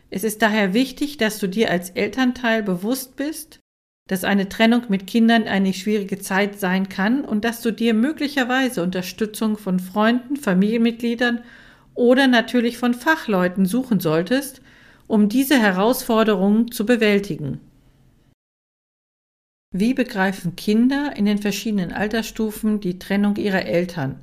Es 0.09 0.23
ist 0.23 0.41
daher 0.41 0.73
wichtig, 0.73 1.17
dass 1.17 1.39
du 1.39 1.47
dir 1.47 1.71
als 1.71 1.89
Elternteil 1.91 2.63
bewusst 2.63 3.15
bist, 3.15 3.59
dass 4.07 4.23
eine 4.23 4.49
Trennung 4.49 4.83
mit 4.89 5.07
Kindern 5.07 5.47
eine 5.47 5.73
schwierige 5.73 6.19
Zeit 6.19 6.59
sein 6.59 6.89
kann 6.89 7.25
und 7.25 7.43
dass 7.43 7.61
du 7.61 7.71
dir 7.71 7.93
möglicherweise 7.93 8.83
Unterstützung 8.83 9.57
von 9.57 9.79
Freunden, 9.79 10.35
Familienmitgliedern 10.35 11.43
oder 11.95 12.27
natürlich 12.27 12.77
von 12.77 12.93
Fachleuten 12.93 13.65
suchen 13.65 13.99
solltest, 13.99 14.61
um 15.07 15.29
diese 15.29 15.59
Herausforderungen 15.59 16.71
zu 16.71 16.85
bewältigen. 16.85 17.59
Wie 19.71 19.93
begreifen 19.93 20.55
Kinder 20.55 21.13
in 21.15 21.25
den 21.25 21.39
verschiedenen 21.39 21.91
Altersstufen 21.91 22.79
die 22.79 22.99
Trennung 22.99 23.35
ihrer 23.35 23.65
Eltern? 23.65 24.19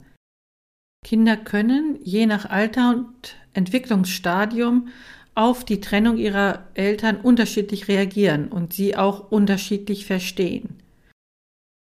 Kinder 1.04 1.36
können 1.36 1.98
je 2.02 2.26
nach 2.26 2.48
Alter 2.48 2.90
und 2.90 3.36
Entwicklungsstadium 3.52 4.88
auf 5.34 5.64
die 5.64 5.80
Trennung 5.80 6.18
ihrer 6.18 6.68
Eltern 6.74 7.20
unterschiedlich 7.20 7.88
reagieren 7.88 8.48
und 8.48 8.72
sie 8.72 8.96
auch 8.96 9.30
unterschiedlich 9.30 10.06
verstehen. 10.06 10.82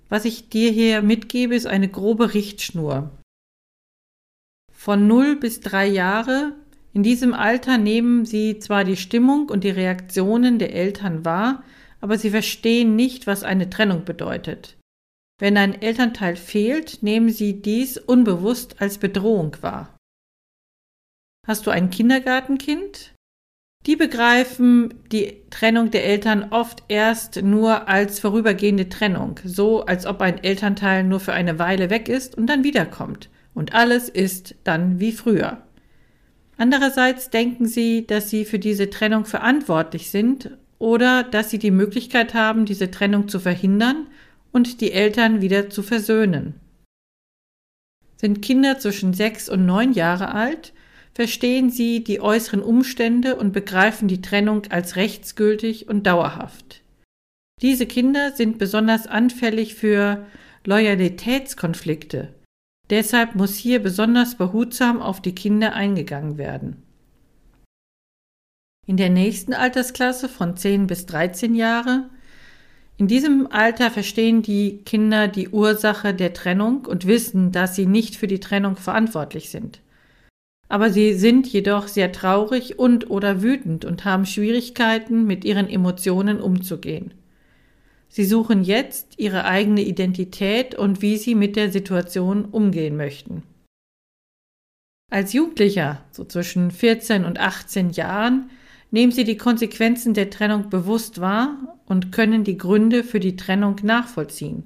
Was 0.07 0.25
ich 0.25 0.49
dir 0.49 0.71
hier 0.71 1.01
mitgebe, 1.01 1.55
ist 1.55 1.67
eine 1.67 1.87
grobe 1.87 2.33
Richtschnur. 2.33 3.11
Von 4.71 5.07
0 5.07 5.35
bis 5.35 5.59
3 5.61 5.87
Jahre, 5.87 6.55
in 6.93 7.03
diesem 7.03 7.33
Alter 7.33 7.77
nehmen 7.77 8.25
sie 8.25 8.59
zwar 8.59 8.83
die 8.83 8.97
Stimmung 8.97 9.49
und 9.49 9.63
die 9.63 9.69
Reaktionen 9.69 10.57
der 10.57 10.73
Eltern 10.73 11.25
wahr, 11.25 11.63
aber 12.01 12.17
sie 12.17 12.31
verstehen 12.31 12.95
nicht, 12.95 13.27
was 13.27 13.43
eine 13.43 13.69
Trennung 13.69 14.05
bedeutet. 14.05 14.77
Wenn 15.39 15.57
ein 15.57 15.81
Elternteil 15.81 16.35
fehlt, 16.35 17.03
nehmen 17.03 17.29
sie 17.29 17.61
dies 17.61 17.97
unbewusst 17.97 18.81
als 18.81 18.97
Bedrohung 18.97 19.55
wahr. 19.61 19.95
Hast 21.45 21.65
du 21.65 21.71
ein 21.71 21.89
Kindergartenkind? 21.89 23.13
Die 23.85 23.95
begreifen 23.95 24.93
die 25.11 25.37
Trennung 25.49 25.89
der 25.89 26.05
Eltern 26.05 26.47
oft 26.51 26.83
erst 26.89 27.41
nur 27.41 27.87
als 27.87 28.19
vorübergehende 28.19 28.89
Trennung, 28.89 29.39
so 29.45 29.85
als 29.85 30.05
ob 30.05 30.21
ein 30.21 30.43
Elternteil 30.43 31.03
nur 31.03 31.19
für 31.19 31.33
eine 31.33 31.59
Weile 31.59 31.89
weg 31.89 32.09
ist 32.09 32.37
und 32.37 32.47
dann 32.47 32.63
wiederkommt. 32.63 33.29
Und 33.53 33.73
alles 33.73 34.09
ist 34.09 34.55
dann 34.63 34.99
wie 34.99 35.11
früher. 35.11 35.63
Andererseits 36.57 37.29
denken 37.29 37.65
sie, 37.65 38.05
dass 38.05 38.29
sie 38.29 38.43
für 38.43 38.59
diese 38.59 38.89
Trennung 38.89 39.23
verantwortlich 39.23 40.11
sind 40.11 40.57
oder 40.77 41.23
dass 41.23 41.49
sie 41.49 41.57
die 41.57 41.71
Möglichkeit 41.71 42.33
haben, 42.33 42.65
diese 42.65 42.91
Trennung 42.91 43.29
zu 43.29 43.39
verhindern 43.39 44.07
und 44.51 44.81
die 44.81 44.91
Eltern 44.91 45.41
wieder 45.41 45.69
zu 45.69 45.83
versöhnen. 45.83 46.55
Sind 48.17 48.41
Kinder 48.41 48.77
zwischen 48.77 49.13
sechs 49.13 49.47
und 49.47 49.65
neun 49.65 49.93
Jahre 49.93 50.33
alt, 50.33 50.73
verstehen 51.13 51.69
sie 51.69 52.03
die 52.03 52.21
äußeren 52.21 52.61
Umstände 52.61 53.35
und 53.35 53.51
begreifen 53.51 54.07
die 54.07 54.21
Trennung 54.21 54.63
als 54.69 54.95
rechtsgültig 54.95 55.87
und 55.87 56.05
dauerhaft. 56.05 56.81
Diese 57.61 57.85
Kinder 57.85 58.31
sind 58.33 58.57
besonders 58.57 59.07
anfällig 59.07 59.75
für 59.75 60.25
Loyalitätskonflikte. 60.65 62.33
Deshalb 62.89 63.35
muss 63.35 63.55
hier 63.55 63.79
besonders 63.79 64.35
behutsam 64.35 65.01
auf 65.01 65.21
die 65.21 65.35
Kinder 65.35 65.73
eingegangen 65.73 66.37
werden. 66.37 66.83
In 68.87 68.97
der 68.97 69.09
nächsten 69.09 69.53
Altersklasse 69.53 70.29
von 70.29 70.57
10 70.57 70.87
bis 70.87 71.05
13 71.05 71.53
Jahre 71.53 72.09
in 72.97 73.07
diesem 73.07 73.47
Alter 73.49 73.91
verstehen 73.91 74.41
die 74.41 74.79
Kinder 74.83 75.29
die 75.29 75.49
Ursache 75.49 76.13
der 76.13 76.33
Trennung 76.33 76.85
und 76.85 77.07
wissen, 77.07 77.53
dass 77.53 77.75
sie 77.75 77.85
nicht 77.85 78.17
für 78.17 78.27
die 78.27 78.41
Trennung 78.41 78.75
verantwortlich 78.75 79.49
sind 79.51 79.79
aber 80.69 80.91
sie 80.91 81.15
sind 81.15 81.47
jedoch 81.47 81.87
sehr 81.87 82.11
traurig 82.11 82.77
und 82.77 83.09
oder 83.09 83.41
wütend 83.41 83.85
und 83.85 84.05
haben 84.05 84.27
Schwierigkeiten, 84.27 85.25
mit 85.25 85.43
ihren 85.43 85.67
Emotionen 85.67 86.39
umzugehen. 86.39 87.13
Sie 88.07 88.23
suchen 88.23 88.63
jetzt 88.63 89.15
ihre 89.17 89.45
eigene 89.45 89.81
Identität 89.81 90.75
und 90.75 91.01
wie 91.01 91.17
sie 91.17 91.35
mit 91.35 91.55
der 91.55 91.71
Situation 91.71 92.45
umgehen 92.45 92.95
möchten. 92.95 93.43
Als 95.11 95.33
Jugendlicher, 95.33 96.03
so 96.11 96.23
zwischen 96.23 96.69
14 96.69 97.25
und 97.25 97.39
18 97.39 97.89
Jahren, 97.89 98.51
nehmen 98.91 99.11
sie 99.11 99.23
die 99.23 99.37
Konsequenzen 99.37 100.13
der 100.13 100.29
Trennung 100.29 100.69
bewusst 100.69 101.19
wahr 101.19 101.79
und 101.87 102.11
können 102.11 102.43
die 102.43 102.57
Gründe 102.57 103.03
für 103.03 103.19
die 103.19 103.35
Trennung 103.35 103.77
nachvollziehen. 103.81 104.63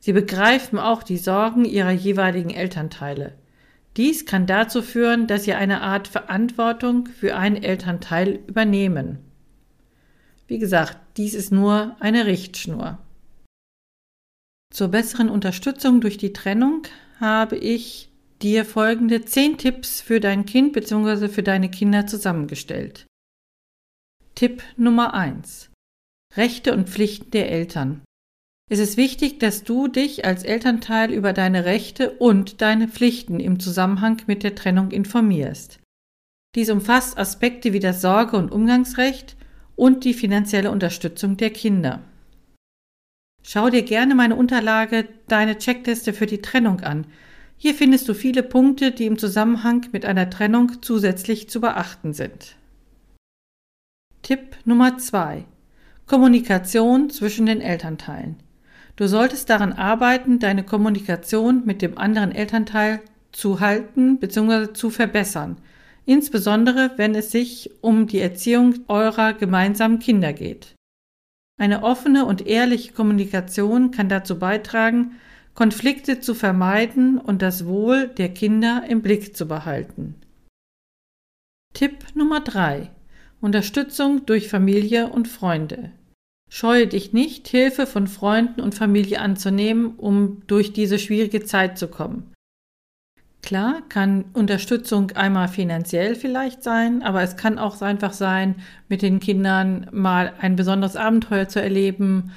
Sie 0.00 0.12
begreifen 0.12 0.78
auch 0.78 1.04
die 1.04 1.18
Sorgen 1.18 1.64
ihrer 1.64 1.92
jeweiligen 1.92 2.50
Elternteile. 2.50 3.34
Dies 3.96 4.26
kann 4.26 4.46
dazu 4.46 4.82
führen, 4.82 5.26
dass 5.26 5.44
sie 5.44 5.54
eine 5.54 5.82
Art 5.82 6.08
Verantwortung 6.08 7.06
für 7.06 7.36
einen 7.36 7.62
Elternteil 7.62 8.40
übernehmen. 8.46 9.18
Wie 10.46 10.58
gesagt, 10.58 10.98
dies 11.16 11.34
ist 11.34 11.52
nur 11.52 11.96
eine 12.00 12.26
Richtschnur. 12.26 12.98
Zur 14.72 14.88
besseren 14.88 15.28
Unterstützung 15.30 16.00
durch 16.00 16.18
die 16.18 16.32
Trennung 16.32 16.82
habe 17.20 17.56
ich 17.56 18.10
dir 18.42 18.64
folgende 18.64 19.24
zehn 19.24 19.56
Tipps 19.56 20.00
für 20.00 20.18
dein 20.18 20.44
Kind 20.44 20.72
bzw. 20.72 21.28
für 21.28 21.44
deine 21.44 21.70
Kinder 21.70 22.08
zusammengestellt. 22.08 23.06
Tipp 24.34 24.64
Nummer 24.76 25.14
eins: 25.14 25.70
Rechte 26.36 26.74
und 26.74 26.88
Pflichten 26.90 27.30
der 27.30 27.52
Eltern. 27.52 28.02
Es 28.74 28.80
ist 28.80 28.96
wichtig, 28.96 29.38
dass 29.38 29.62
du 29.62 29.86
dich 29.86 30.24
als 30.24 30.42
Elternteil 30.42 31.12
über 31.12 31.32
deine 31.32 31.64
Rechte 31.64 32.10
und 32.10 32.60
deine 32.60 32.88
Pflichten 32.88 33.38
im 33.38 33.60
Zusammenhang 33.60 34.20
mit 34.26 34.42
der 34.42 34.56
Trennung 34.56 34.90
informierst. 34.90 35.78
Dies 36.56 36.70
umfasst 36.70 37.16
Aspekte 37.16 37.72
wie 37.72 37.78
das 37.78 38.00
Sorge- 38.00 38.36
und 38.36 38.50
Umgangsrecht 38.50 39.36
und 39.76 40.02
die 40.02 40.12
finanzielle 40.12 40.72
Unterstützung 40.72 41.36
der 41.36 41.50
Kinder. 41.50 42.00
Schau 43.44 43.70
dir 43.70 43.82
gerne 43.82 44.16
meine 44.16 44.34
Unterlage 44.34 45.06
Deine 45.28 45.56
Checkliste 45.58 46.12
für 46.12 46.26
die 46.26 46.42
Trennung 46.42 46.80
an. 46.80 47.06
Hier 47.56 47.76
findest 47.76 48.08
du 48.08 48.12
viele 48.12 48.42
Punkte, 48.42 48.90
die 48.90 49.06
im 49.06 49.18
Zusammenhang 49.18 49.86
mit 49.92 50.04
einer 50.04 50.30
Trennung 50.30 50.82
zusätzlich 50.82 51.48
zu 51.48 51.60
beachten 51.60 52.12
sind. 52.12 52.56
Tipp 54.22 54.56
Nummer 54.64 54.98
2. 54.98 55.44
Kommunikation 56.06 57.08
zwischen 57.08 57.46
den 57.46 57.60
Elternteilen. 57.60 58.42
Du 58.96 59.08
solltest 59.08 59.50
daran 59.50 59.72
arbeiten, 59.72 60.38
deine 60.38 60.62
Kommunikation 60.62 61.64
mit 61.64 61.82
dem 61.82 61.98
anderen 61.98 62.32
Elternteil 62.32 63.00
zu 63.32 63.60
halten 63.60 64.18
bzw. 64.18 64.72
zu 64.72 64.90
verbessern, 64.90 65.56
insbesondere 66.06 66.92
wenn 66.96 67.14
es 67.14 67.32
sich 67.32 67.70
um 67.80 68.06
die 68.06 68.20
Erziehung 68.20 68.74
eurer 68.86 69.32
gemeinsamen 69.32 69.98
Kinder 69.98 70.32
geht. 70.32 70.74
Eine 71.60 71.82
offene 71.82 72.24
und 72.24 72.46
ehrliche 72.46 72.92
Kommunikation 72.92 73.90
kann 73.90 74.08
dazu 74.08 74.38
beitragen, 74.38 75.12
Konflikte 75.54 76.20
zu 76.20 76.34
vermeiden 76.34 77.18
und 77.18 77.42
das 77.42 77.66
Wohl 77.66 78.08
der 78.08 78.28
Kinder 78.28 78.84
im 78.88 79.02
Blick 79.02 79.36
zu 79.36 79.46
behalten. 79.46 80.16
Tipp 81.74 82.04
Nummer 82.14 82.40
3. 82.40 82.90
Unterstützung 83.40 84.26
durch 84.26 84.48
Familie 84.48 85.08
und 85.08 85.28
Freunde. 85.28 85.90
Scheue 86.54 86.86
dich 86.86 87.12
nicht, 87.12 87.48
Hilfe 87.48 87.84
von 87.84 88.06
Freunden 88.06 88.60
und 88.60 88.76
Familie 88.76 89.20
anzunehmen, 89.20 89.96
um 89.96 90.46
durch 90.46 90.72
diese 90.72 91.00
schwierige 91.00 91.42
Zeit 91.42 91.76
zu 91.78 91.88
kommen. 91.88 92.32
Klar 93.42 93.82
kann 93.88 94.26
Unterstützung 94.34 95.10
einmal 95.16 95.48
finanziell 95.48 96.14
vielleicht 96.14 96.62
sein, 96.62 97.02
aber 97.02 97.22
es 97.22 97.36
kann 97.36 97.58
auch 97.58 97.82
einfach 97.82 98.12
sein, 98.12 98.54
mit 98.88 99.02
den 99.02 99.18
Kindern 99.18 99.88
mal 99.90 100.32
ein 100.38 100.54
besonderes 100.54 100.94
Abenteuer 100.94 101.48
zu 101.48 101.60
erleben 101.60 102.30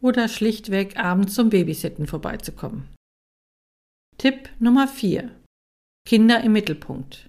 oder 0.00 0.28
schlichtweg 0.28 0.98
abends 0.98 1.34
zum 1.34 1.50
Babysitten 1.50 2.06
vorbeizukommen. 2.06 2.88
Tipp 4.16 4.48
Nummer 4.60 4.88
4. 4.88 5.30
Kinder 6.08 6.42
im 6.42 6.52
Mittelpunkt. 6.52 7.28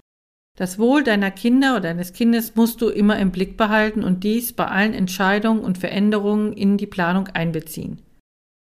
Das 0.56 0.78
Wohl 0.78 1.04
deiner 1.04 1.32
Kinder 1.32 1.72
oder 1.72 1.90
deines 1.90 2.14
Kindes 2.14 2.56
musst 2.56 2.82
du 2.82 2.90
immer 2.90 3.18
im 3.18 3.32
Blick 3.32 3.58
behalten 3.58 4.04
und 4.04 4.24
dies 4.24 4.54
bei 4.54 4.68
allen 4.68 4.94
Entscheidungen 4.94 5.62
und 5.62 5.80
Veränderungen 5.80 6.54
in 6.54 6.78
die 6.78 6.86
Planung 6.86 7.28
einbeziehen. 7.30 8.02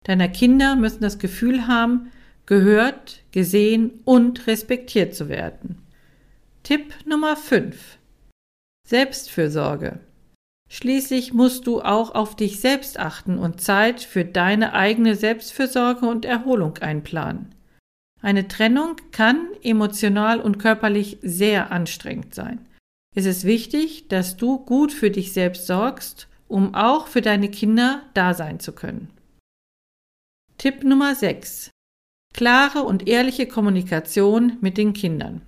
Deiner 0.05 0.29
Kinder 0.29 0.75
müssen 0.75 1.03
das 1.03 1.19
Gefühl 1.19 1.69
haben, 1.69 2.11
gehört, 2.45 3.23
gesehen 3.31 4.01
und 4.05 4.47
respektiert 4.47 5.15
zu 5.15 5.29
werden. 5.29 5.79
Tipp 6.65 6.93
Nummer 7.05 7.37
5. 7.37 7.99
Selbstfürsorge. 8.89 10.01
Schließlich 10.69 11.33
musst 11.33 11.69
du 11.69 11.81
auch 11.81 12.15
auf 12.15 12.35
dich 12.35 12.59
selbst 12.61 12.99
achten 12.99 13.39
und 13.39 13.61
Zeit 13.61 14.01
für 14.01 14.25
deine 14.25 14.73
eigene 14.73 15.15
Selbstfürsorge 15.15 16.07
und 16.07 16.25
Erholung 16.25 16.79
einplanen. 16.79 17.56
Eine 18.23 18.49
Trennung 18.49 18.97
kann 19.13 19.49
emotional 19.63 20.41
und 20.41 20.59
körperlich 20.59 21.19
sehr 21.23 21.71
anstrengend 21.71 22.35
sein. 22.35 22.67
Es 23.15 23.25
ist 23.25 23.45
wichtig, 23.45 24.09
dass 24.09 24.37
du 24.37 24.59
gut 24.59 24.93
für 24.93 25.11
dich 25.11 25.33
selbst 25.33 25.67
sorgst, 25.67 26.29
um 26.49 26.75
auch 26.75 27.07
für 27.07 27.23
deine 27.23 27.51
Kinder 27.51 28.03
da 28.15 28.35
sein 28.35 28.61
zu 28.61 28.73
können. 28.73 29.11
Tipp 30.59 30.85
Nummer 30.85 31.15
6. 31.15 31.71
Klare 32.35 32.83
und 32.83 33.09
ehrliche 33.09 33.47
Kommunikation 33.47 34.59
mit 34.61 34.77
den 34.77 34.93
Kindern. 34.93 35.43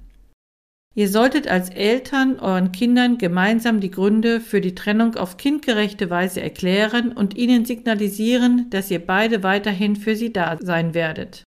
Ihr 0.94 1.08
solltet 1.08 1.46
als 1.46 1.70
Eltern 1.70 2.40
euren 2.40 2.72
Kindern 2.72 3.18
gemeinsam 3.18 3.80
die 3.80 3.90
Gründe 3.90 4.40
für 4.40 4.60
die 4.60 4.74
Trennung 4.74 5.14
auf 5.14 5.36
kindgerechte 5.36 6.10
Weise 6.10 6.40
erklären 6.40 7.12
und 7.12 7.36
ihnen 7.36 7.64
signalisieren, 7.64 8.68
dass 8.70 8.90
ihr 8.90 8.98
beide 8.98 9.42
weiterhin 9.42 9.96
für 9.96 10.16
sie 10.16 10.32
da 10.32 10.56
sein 10.60 10.94
werdet. 10.94 11.44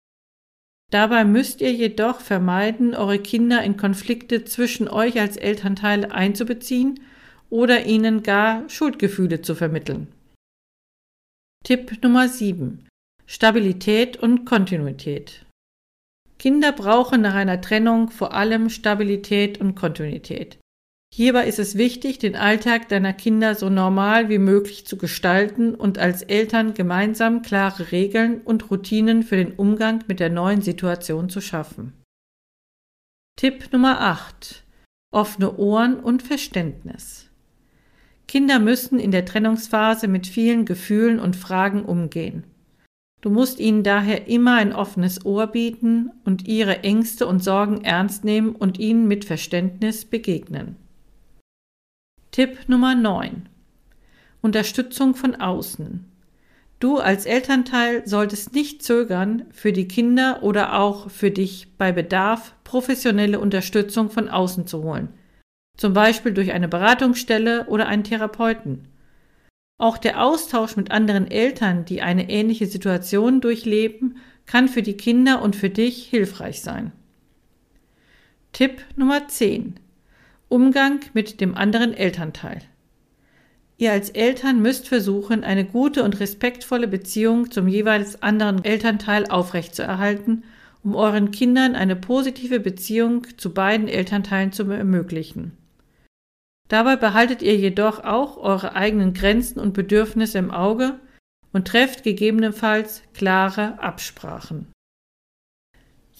Dabei 0.90 1.24
müsst 1.24 1.60
ihr 1.60 1.72
jedoch 1.72 2.20
vermeiden, 2.20 2.94
eure 2.94 3.18
Kinder 3.18 3.62
in 3.62 3.76
Konflikte 3.76 4.44
zwischen 4.44 4.88
euch 4.88 5.20
als 5.20 5.36
Elternteile 5.36 6.12
einzubeziehen 6.12 7.00
oder 7.50 7.84
ihnen 7.84 8.22
gar 8.22 8.68
Schuldgefühle 8.70 9.42
zu 9.42 9.54
vermitteln. 9.54 10.08
Tipp 11.64 12.02
Nummer 12.02 12.28
7. 12.28 12.86
Stabilität 13.26 14.16
und 14.16 14.46
Kontinuität. 14.46 15.44
Kinder 16.38 16.72
brauchen 16.72 17.20
nach 17.20 17.34
einer 17.34 17.60
Trennung 17.60 18.10
vor 18.10 18.32
allem 18.32 18.70
Stabilität 18.70 19.60
und 19.60 19.74
Kontinuität. 19.74 20.58
Hierbei 21.18 21.48
ist 21.48 21.58
es 21.58 21.76
wichtig, 21.76 22.20
den 22.20 22.36
Alltag 22.36 22.88
deiner 22.90 23.12
Kinder 23.12 23.56
so 23.56 23.68
normal 23.68 24.28
wie 24.28 24.38
möglich 24.38 24.86
zu 24.86 24.96
gestalten 24.96 25.74
und 25.74 25.98
als 25.98 26.22
Eltern 26.22 26.74
gemeinsam 26.74 27.42
klare 27.42 27.90
Regeln 27.90 28.40
und 28.42 28.70
Routinen 28.70 29.24
für 29.24 29.34
den 29.34 29.54
Umgang 29.54 30.04
mit 30.06 30.20
der 30.20 30.30
neuen 30.30 30.62
Situation 30.62 31.28
zu 31.28 31.40
schaffen. 31.40 31.92
Tipp 33.34 33.72
Nummer 33.72 34.00
8. 34.00 34.62
Offene 35.10 35.56
Ohren 35.56 35.98
und 35.98 36.22
Verständnis. 36.22 37.28
Kinder 38.28 38.60
müssen 38.60 39.00
in 39.00 39.10
der 39.10 39.24
Trennungsphase 39.24 40.06
mit 40.06 40.28
vielen 40.28 40.66
Gefühlen 40.66 41.18
und 41.18 41.34
Fragen 41.34 41.84
umgehen. 41.84 42.44
Du 43.22 43.30
musst 43.30 43.58
ihnen 43.58 43.82
daher 43.82 44.28
immer 44.28 44.54
ein 44.54 44.72
offenes 44.72 45.26
Ohr 45.26 45.48
bieten 45.48 46.12
und 46.24 46.46
ihre 46.46 46.84
Ängste 46.84 47.26
und 47.26 47.42
Sorgen 47.42 47.82
ernst 47.82 48.22
nehmen 48.22 48.54
und 48.54 48.78
ihnen 48.78 49.08
mit 49.08 49.24
Verständnis 49.24 50.04
begegnen. 50.04 50.76
Tipp 52.38 52.68
Nummer 52.68 52.94
9. 52.94 53.48
Unterstützung 54.42 55.16
von 55.16 55.34
außen. 55.34 56.04
Du 56.78 56.98
als 56.98 57.26
Elternteil 57.26 58.06
solltest 58.06 58.54
nicht 58.54 58.84
zögern, 58.84 59.46
für 59.50 59.72
die 59.72 59.88
Kinder 59.88 60.44
oder 60.44 60.78
auch 60.78 61.10
für 61.10 61.32
dich 61.32 61.76
bei 61.78 61.90
Bedarf 61.90 62.54
professionelle 62.62 63.40
Unterstützung 63.40 64.08
von 64.08 64.28
außen 64.28 64.68
zu 64.68 64.84
holen, 64.84 65.08
zum 65.76 65.94
Beispiel 65.94 66.32
durch 66.32 66.52
eine 66.52 66.68
Beratungsstelle 66.68 67.66
oder 67.66 67.88
einen 67.88 68.04
Therapeuten. 68.04 68.86
Auch 69.76 69.98
der 69.98 70.22
Austausch 70.22 70.76
mit 70.76 70.92
anderen 70.92 71.28
Eltern, 71.28 71.86
die 71.86 72.02
eine 72.02 72.30
ähnliche 72.30 72.66
Situation 72.66 73.40
durchleben, 73.40 74.18
kann 74.46 74.68
für 74.68 74.82
die 74.82 74.96
Kinder 74.96 75.42
und 75.42 75.56
für 75.56 75.70
dich 75.70 76.06
hilfreich 76.06 76.60
sein. 76.62 76.92
Tipp 78.52 78.80
Nummer 78.94 79.26
10. 79.26 79.80
Umgang 80.48 81.00
mit 81.12 81.42
dem 81.42 81.54
anderen 81.54 81.92
Elternteil. 81.92 82.62
Ihr 83.76 83.92
als 83.92 84.08
Eltern 84.10 84.62
müsst 84.62 84.88
versuchen, 84.88 85.44
eine 85.44 85.66
gute 85.66 86.02
und 86.02 86.18
respektvolle 86.20 86.88
Beziehung 86.88 87.50
zum 87.50 87.68
jeweils 87.68 88.22
anderen 88.22 88.64
Elternteil 88.64 89.26
aufrechtzuerhalten, 89.26 90.44
um 90.82 90.94
euren 90.94 91.32
Kindern 91.32 91.74
eine 91.74 91.96
positive 91.96 92.60
Beziehung 92.60 93.26
zu 93.36 93.52
beiden 93.52 93.88
Elternteilen 93.88 94.52
zu 94.52 94.64
ermöglichen. 94.70 95.52
Dabei 96.68 96.96
behaltet 96.96 97.42
ihr 97.42 97.56
jedoch 97.56 98.02
auch 98.04 98.38
eure 98.38 98.74
eigenen 98.74 99.12
Grenzen 99.12 99.60
und 99.60 99.74
Bedürfnisse 99.74 100.38
im 100.38 100.50
Auge 100.50 100.98
und 101.52 101.68
trefft 101.68 102.04
gegebenenfalls 102.04 103.02
klare 103.12 103.78
Absprachen. 103.80 104.68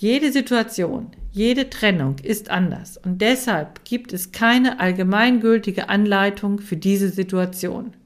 Jede 0.01 0.31
Situation, 0.31 1.11
jede 1.33 1.71
Trennung 1.71 2.21
ist 2.23 2.51
anders 2.51 2.99
und 2.99 3.21
deshalb 3.21 3.85
gibt 3.85 4.13
es 4.13 4.31
keine 4.31 4.79
allgemeingültige 4.79 5.89
Anleitung 5.89 6.61
für 6.61 6.77
diese 6.77 7.09
Situation. 7.09 7.97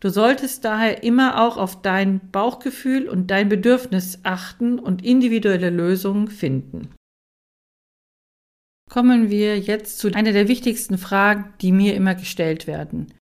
Du 0.00 0.08
solltest 0.08 0.64
daher 0.64 1.04
immer 1.04 1.40
auch 1.40 1.56
auf 1.56 1.82
dein 1.82 2.32
Bauchgefühl 2.32 3.08
und 3.08 3.30
dein 3.30 3.48
Bedürfnis 3.48 4.18
achten 4.24 4.80
und 4.80 5.04
individuelle 5.04 5.70
Lösungen 5.70 6.26
finden. 6.26 6.92
Kommen 8.90 9.30
wir 9.30 9.56
jetzt 9.56 9.98
zu 9.98 10.12
einer 10.12 10.32
der 10.32 10.48
wichtigsten 10.48 10.98
Fragen, 10.98 11.54
die 11.60 11.70
mir 11.70 11.94
immer 11.94 12.16
gestellt 12.16 12.66
werden. 12.66 13.14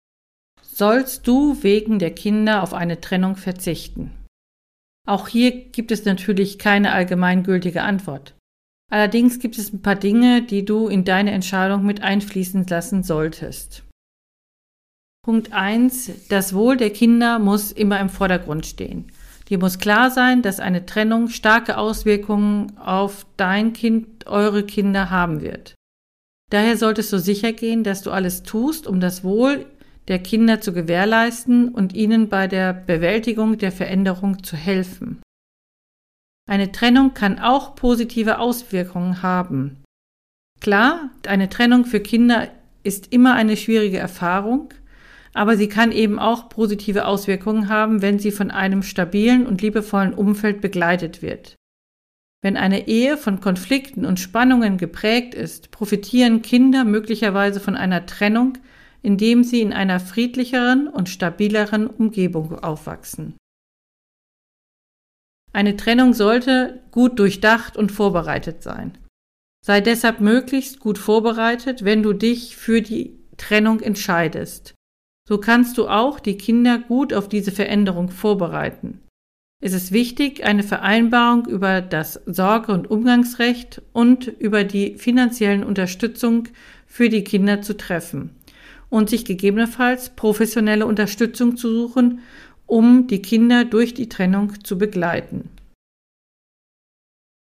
Sollst 0.61 1.27
du 1.27 1.61
wegen 1.61 1.99
der 1.99 2.15
Kinder 2.15 2.63
auf 2.63 2.73
eine 2.73 3.01
Trennung 3.01 3.35
verzichten? 3.35 4.11
Auch 5.07 5.27
hier 5.27 5.51
gibt 5.51 5.91
es 5.91 6.05
natürlich 6.05 6.59
keine 6.59 6.93
allgemeingültige 6.93 7.81
Antwort. 7.81 8.35
Allerdings 8.91 9.39
gibt 9.39 9.57
es 9.57 9.71
ein 9.71 9.81
paar 9.81 9.95
Dinge, 9.95 10.41
die 10.41 10.65
du 10.65 10.87
in 10.87 11.05
deine 11.05 11.31
Entscheidung 11.31 11.85
mit 11.85 12.03
einfließen 12.03 12.67
lassen 12.67 13.03
solltest. 13.03 13.83
Punkt 15.23 15.53
1. 15.53 16.27
Das 16.29 16.53
Wohl 16.53 16.77
der 16.77 16.89
Kinder 16.89 17.39
muss 17.39 17.71
immer 17.71 17.99
im 17.99 18.09
Vordergrund 18.09 18.65
stehen. 18.65 19.11
Dir 19.49 19.59
muss 19.59 19.79
klar 19.79 20.11
sein, 20.11 20.41
dass 20.41 20.59
eine 20.59 20.85
Trennung 20.85 21.29
starke 21.29 21.77
Auswirkungen 21.77 22.77
auf 22.77 23.25
dein 23.37 23.73
Kind, 23.73 24.27
eure 24.27 24.63
Kinder 24.63 25.09
haben 25.09 25.41
wird. 25.41 25.75
Daher 26.51 26.75
solltest 26.75 27.13
du 27.13 27.19
sicher 27.19 27.53
gehen, 27.53 27.83
dass 27.83 28.01
du 28.01 28.11
alles 28.11 28.43
tust, 28.43 28.87
um 28.87 28.99
das 28.99 29.23
Wohl 29.23 29.65
der 30.07 30.19
Kinder 30.19 30.61
zu 30.61 30.73
gewährleisten 30.73 31.69
und 31.69 31.93
ihnen 31.93 32.29
bei 32.29 32.47
der 32.47 32.73
Bewältigung 32.73 33.57
der 33.57 33.71
Veränderung 33.71 34.43
zu 34.43 34.55
helfen. 34.55 35.21
Eine 36.49 36.71
Trennung 36.71 37.13
kann 37.13 37.39
auch 37.39 37.75
positive 37.75 38.39
Auswirkungen 38.39 39.21
haben. 39.21 39.83
Klar, 40.59 41.09
eine 41.27 41.49
Trennung 41.49 41.85
für 41.85 41.99
Kinder 41.99 42.49
ist 42.83 43.13
immer 43.13 43.35
eine 43.35 43.57
schwierige 43.57 43.99
Erfahrung, 43.99 44.73
aber 45.33 45.55
sie 45.55 45.69
kann 45.69 45.91
eben 45.91 46.19
auch 46.19 46.49
positive 46.49 47.05
Auswirkungen 47.05 47.69
haben, 47.69 48.01
wenn 48.01 48.19
sie 48.19 48.31
von 48.31 48.51
einem 48.51 48.83
stabilen 48.83 49.45
und 49.45 49.61
liebevollen 49.61 50.13
Umfeld 50.13 50.61
begleitet 50.61 51.21
wird. 51.21 51.55
Wenn 52.43 52.57
eine 52.57 52.87
Ehe 52.87 53.17
von 53.17 53.39
Konflikten 53.39 54.05
und 54.05 54.19
Spannungen 54.19 54.77
geprägt 54.77 55.35
ist, 55.35 55.71
profitieren 55.71 56.41
Kinder 56.41 56.83
möglicherweise 56.83 57.59
von 57.59 57.75
einer 57.75 58.07
Trennung, 58.07 58.57
indem 59.01 59.43
sie 59.43 59.61
in 59.61 59.73
einer 59.73 59.99
friedlicheren 59.99 60.87
und 60.87 61.09
stabileren 61.09 61.87
Umgebung 61.87 62.59
aufwachsen. 62.59 63.35
Eine 65.53 65.75
Trennung 65.75 66.13
sollte 66.13 66.81
gut 66.91 67.19
durchdacht 67.19 67.75
und 67.75 67.91
vorbereitet 67.91 68.63
sein. 68.63 68.97
Sei 69.65 69.81
deshalb 69.81 70.21
möglichst 70.21 70.79
gut 70.79 70.97
vorbereitet, 70.97 71.83
wenn 71.83 72.03
du 72.03 72.13
dich 72.13 72.55
für 72.55 72.81
die 72.81 73.19
Trennung 73.37 73.81
entscheidest. 73.81 74.73
So 75.27 75.37
kannst 75.37 75.77
du 75.77 75.87
auch 75.87 76.19
die 76.19 76.37
Kinder 76.37 76.79
gut 76.79 77.13
auf 77.13 77.27
diese 77.27 77.51
Veränderung 77.51 78.09
vorbereiten. 78.09 79.01
Es 79.63 79.73
ist 79.73 79.91
wichtig, 79.91 80.43
eine 80.43 80.63
Vereinbarung 80.63 81.45
über 81.45 81.81
das 81.81 82.21
Sorge- 82.25 82.71
und 82.71 82.89
Umgangsrecht 82.89 83.81
und 83.93 84.25
über 84.27 84.63
die 84.63 84.95
finanziellen 84.97 85.63
Unterstützung 85.63 86.47
für 86.87 87.09
die 87.09 87.23
Kinder 87.23 87.61
zu 87.61 87.77
treffen 87.77 88.40
und 88.91 89.09
sich 89.09 89.25
gegebenenfalls 89.25 90.11
professionelle 90.11 90.85
Unterstützung 90.85 91.57
zu 91.57 91.73
suchen, 91.73 92.19
um 92.67 93.07
die 93.07 93.21
Kinder 93.21 93.65
durch 93.65 93.95
die 93.95 94.09
Trennung 94.09 94.63
zu 94.63 94.77
begleiten. 94.77 95.49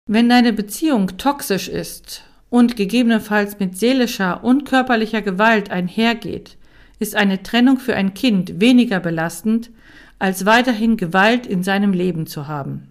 Wenn 0.07 0.29
deine 0.29 0.53
Beziehung 0.53 1.17
toxisch 1.19 1.69
ist 1.69 2.23
und 2.51 2.77
gegebenenfalls 2.77 3.59
mit 3.59 3.77
seelischer 3.77 4.45
und 4.45 4.65
körperlicher 4.65 5.23
Gewalt 5.23 5.71
einhergeht, 5.71 6.57
ist 6.99 7.17
eine 7.17 7.43
Trennung 7.43 7.79
für 7.79 7.95
ein 7.95 8.15
Kind 8.15 8.61
weniger 8.61 9.01
belastend, 9.01 9.71
als 10.19 10.47
weiterhin 10.47 10.97
Gewalt 10.97 11.47
in 11.47 11.63
seinem 11.63 11.93
Leben 11.93 12.27
zu 12.27 12.47
haben. 12.47 12.89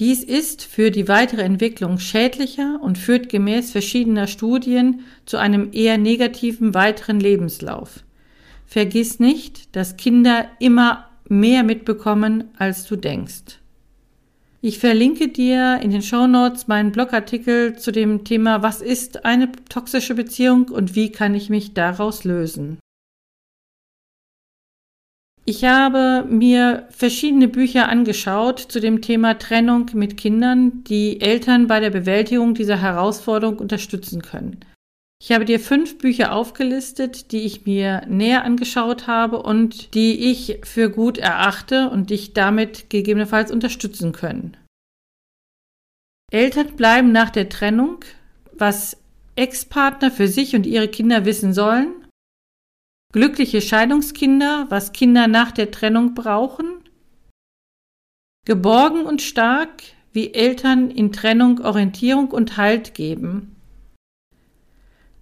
Dies 0.00 0.24
ist 0.24 0.64
für 0.64 0.90
die 0.90 1.06
weitere 1.06 1.42
Entwicklung 1.42 1.98
schädlicher 2.00 2.80
und 2.82 2.98
führt 2.98 3.28
gemäß 3.28 3.70
verschiedener 3.70 4.26
Studien 4.26 5.04
zu 5.24 5.36
einem 5.36 5.68
eher 5.72 5.98
negativen 5.98 6.74
weiteren 6.74 7.20
Lebenslauf. 7.20 8.02
Vergiss 8.66 9.20
nicht, 9.20 9.76
dass 9.76 9.96
Kinder 9.96 10.46
immer 10.58 11.08
mehr 11.28 11.62
mitbekommen, 11.62 12.50
als 12.58 12.86
du 12.86 12.96
denkst. 12.96 13.60
Ich 14.60 14.80
verlinke 14.80 15.28
dir 15.28 15.78
in 15.80 15.90
den 15.90 16.02
Show 16.02 16.26
Notes 16.26 16.66
meinen 16.66 16.90
Blogartikel 16.90 17.78
zu 17.78 17.92
dem 17.92 18.24
Thema 18.24 18.62
Was 18.62 18.80
ist 18.80 19.24
eine 19.24 19.52
toxische 19.68 20.14
Beziehung 20.16 20.70
und 20.70 20.96
wie 20.96 21.12
kann 21.12 21.36
ich 21.36 21.50
mich 21.50 21.72
daraus 21.74 22.24
lösen. 22.24 22.78
Ich 25.46 25.64
habe 25.64 26.24
mir 26.28 26.88
verschiedene 26.90 27.48
Bücher 27.48 27.90
angeschaut 27.90 28.60
zu 28.60 28.80
dem 28.80 29.02
Thema 29.02 29.38
Trennung 29.38 29.90
mit 29.92 30.16
Kindern, 30.16 30.84
die 30.84 31.20
Eltern 31.20 31.66
bei 31.66 31.80
der 31.80 31.90
Bewältigung 31.90 32.54
dieser 32.54 32.80
Herausforderung 32.80 33.58
unterstützen 33.58 34.22
können. 34.22 34.60
Ich 35.22 35.32
habe 35.32 35.44
dir 35.44 35.60
fünf 35.60 35.98
Bücher 35.98 36.32
aufgelistet, 36.32 37.30
die 37.32 37.40
ich 37.40 37.66
mir 37.66 38.06
näher 38.08 38.44
angeschaut 38.44 39.06
habe 39.06 39.42
und 39.42 39.94
die 39.94 40.30
ich 40.30 40.60
für 40.64 40.90
gut 40.90 41.18
erachte 41.18 41.90
und 41.90 42.10
dich 42.10 42.32
damit 42.32 42.88
gegebenenfalls 42.88 43.50
unterstützen 43.50 44.12
können. 44.12 44.56
Eltern 46.30 46.74
bleiben 46.76 47.12
nach 47.12 47.30
der 47.30 47.48
Trennung, 47.48 48.00
was 48.52 48.96
Ex-Partner 49.36 50.10
für 50.10 50.28
sich 50.28 50.56
und 50.56 50.66
ihre 50.66 50.88
Kinder 50.88 51.24
wissen 51.24 51.52
sollen. 51.52 52.03
Glückliche 53.14 53.60
Scheidungskinder, 53.60 54.66
was 54.70 54.90
Kinder 54.90 55.28
nach 55.28 55.52
der 55.52 55.70
Trennung 55.70 56.16
brauchen. 56.16 56.80
Geborgen 58.44 59.06
und 59.06 59.22
stark, 59.22 59.84
wie 60.12 60.34
Eltern 60.34 60.90
in 60.90 61.12
Trennung 61.12 61.60
Orientierung 61.60 62.32
und 62.32 62.56
Halt 62.56 62.92
geben. 62.94 63.54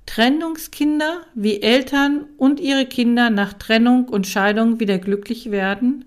Trennungskinder, 0.07 1.26
wie 1.35 1.61
Eltern 1.61 2.24
und 2.38 2.61
ihre 2.61 2.87
Kinder 2.87 3.28
nach 3.28 3.52
Trennung 3.52 4.09
und 4.09 4.26
Scheidung 4.26 4.81
wieder 4.81 4.96
glücklich 4.96 5.50
werden. 5.50 6.07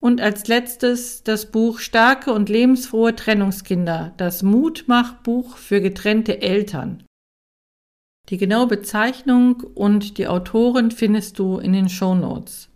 Und 0.00 0.20
als 0.20 0.46
letztes 0.46 1.24
das 1.24 1.50
Buch 1.50 1.80
Starke 1.80 2.32
und 2.32 2.48
lebensfrohe 2.48 3.16
Trennungskinder, 3.16 4.14
das 4.16 4.44
Mutmachbuch 4.44 5.56
für 5.56 5.80
getrennte 5.80 6.40
Eltern. 6.40 7.02
Die 8.30 8.38
genaue 8.38 8.68
Bezeichnung 8.68 9.60
und 9.74 10.16
die 10.16 10.28
Autoren 10.28 10.92
findest 10.92 11.38
du 11.38 11.58
in 11.58 11.72
den 11.72 11.88
Show 11.88 12.14
Notes. 12.14 12.68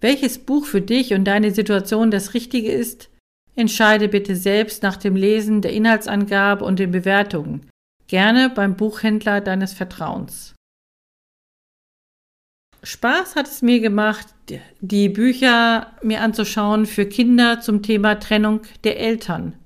Welches 0.00 0.38
Buch 0.38 0.64
für 0.64 0.80
dich 0.80 1.12
und 1.12 1.24
deine 1.24 1.50
Situation 1.50 2.10
das 2.10 2.32
Richtige 2.32 2.70
ist, 2.70 3.10
entscheide 3.56 4.08
bitte 4.08 4.36
selbst 4.36 4.82
nach 4.84 4.96
dem 4.96 5.16
Lesen 5.16 5.62
der 5.62 5.72
Inhaltsangabe 5.72 6.64
und 6.64 6.78
den 6.78 6.92
Bewertungen 6.92 7.68
gerne 8.06 8.50
beim 8.50 8.76
Buchhändler 8.76 9.40
deines 9.40 9.72
Vertrauens. 9.72 10.54
Spaß 12.82 13.36
hat 13.36 13.46
es 13.46 13.62
mir 13.62 13.80
gemacht, 13.80 14.26
die 14.80 15.08
Bücher 15.08 15.94
mir 16.02 16.22
anzuschauen 16.22 16.86
für 16.86 17.06
Kinder 17.06 17.60
zum 17.60 17.82
Thema 17.82 18.18
Trennung 18.18 18.62
der 18.84 18.98
Eltern. 18.98 19.58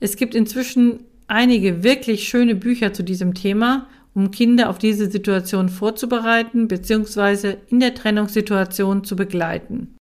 Es 0.00 0.16
gibt 0.16 0.34
inzwischen 0.34 1.06
einige 1.34 1.82
wirklich 1.82 2.28
schöne 2.28 2.54
Bücher 2.54 2.92
zu 2.92 3.02
diesem 3.02 3.34
Thema, 3.34 3.88
um 4.14 4.30
Kinder 4.30 4.70
auf 4.70 4.78
diese 4.78 5.10
Situation 5.10 5.68
vorzubereiten 5.68 6.68
bzw. 6.68 7.56
in 7.68 7.80
der 7.80 7.94
Trennungssituation 7.94 9.04
zu 9.04 9.16
begleiten. 9.16 9.96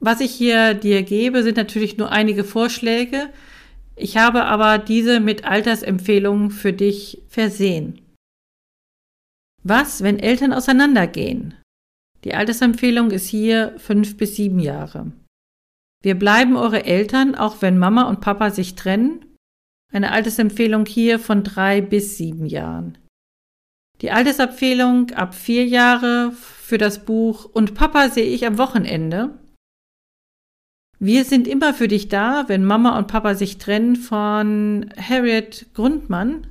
Was 0.00 0.20
ich 0.20 0.32
hier 0.32 0.74
dir 0.74 1.02
gebe, 1.02 1.42
sind 1.42 1.56
natürlich 1.56 1.96
nur 1.96 2.12
einige 2.12 2.44
Vorschläge, 2.44 3.30
ich 3.96 4.16
habe 4.16 4.44
aber 4.44 4.78
diese 4.78 5.20
mit 5.20 5.44
Altersempfehlungen 5.44 6.50
für 6.50 6.72
dich 6.72 7.22
versehen. 7.28 8.00
Was, 9.62 10.02
wenn 10.02 10.18
Eltern 10.18 10.52
auseinandergehen? 10.52 11.54
Die 12.24 12.34
Altersempfehlung 12.34 13.10
ist 13.10 13.28
hier 13.28 13.74
fünf 13.78 14.16
bis 14.16 14.36
sieben 14.36 14.58
Jahre. 14.58 15.12
Wir 16.02 16.18
bleiben 16.18 16.56
eure 16.56 16.84
Eltern, 16.84 17.34
auch 17.34 17.62
wenn 17.62 17.78
Mama 17.78 18.02
und 18.08 18.20
Papa 18.20 18.50
sich 18.50 18.74
trennen. 18.74 19.24
Eine 19.94 20.12
Altersempfehlung 20.12 20.86
hier 20.86 21.18
von 21.18 21.44
drei 21.44 21.80
bis 21.80 22.18
sieben 22.18 22.46
Jahren. 22.46 22.98
Die 24.00 24.10
Altersempfehlung 24.10 25.12
ab 25.12 25.34
vier 25.34 25.64
Jahre 25.64 26.32
für 26.32 26.78
das 26.78 27.04
Buch 27.04 27.44
Und 27.44 27.74
Papa 27.74 28.08
sehe 28.08 28.26
ich 28.26 28.46
am 28.46 28.58
Wochenende 28.58 29.38
wir 30.98 31.24
sind 31.24 31.46
immer 31.46 31.74
für 31.74 31.86
dich 31.86 32.08
da, 32.08 32.44
wenn 32.48 32.64
Mama 32.64 32.96
und 32.96 33.08
Papa 33.08 33.34
sich 33.34 33.58
trennen 33.58 33.96
von 33.96 34.88
Harriet 34.96 35.66
Grundmann, 35.74 36.46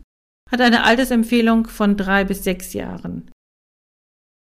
hat 0.51 0.61
eine 0.61 0.83
Altersempfehlung 0.83 1.65
von 1.65 1.97
drei 1.97 2.23
bis 2.23 2.43
sechs 2.43 2.73
Jahren. 2.73 3.31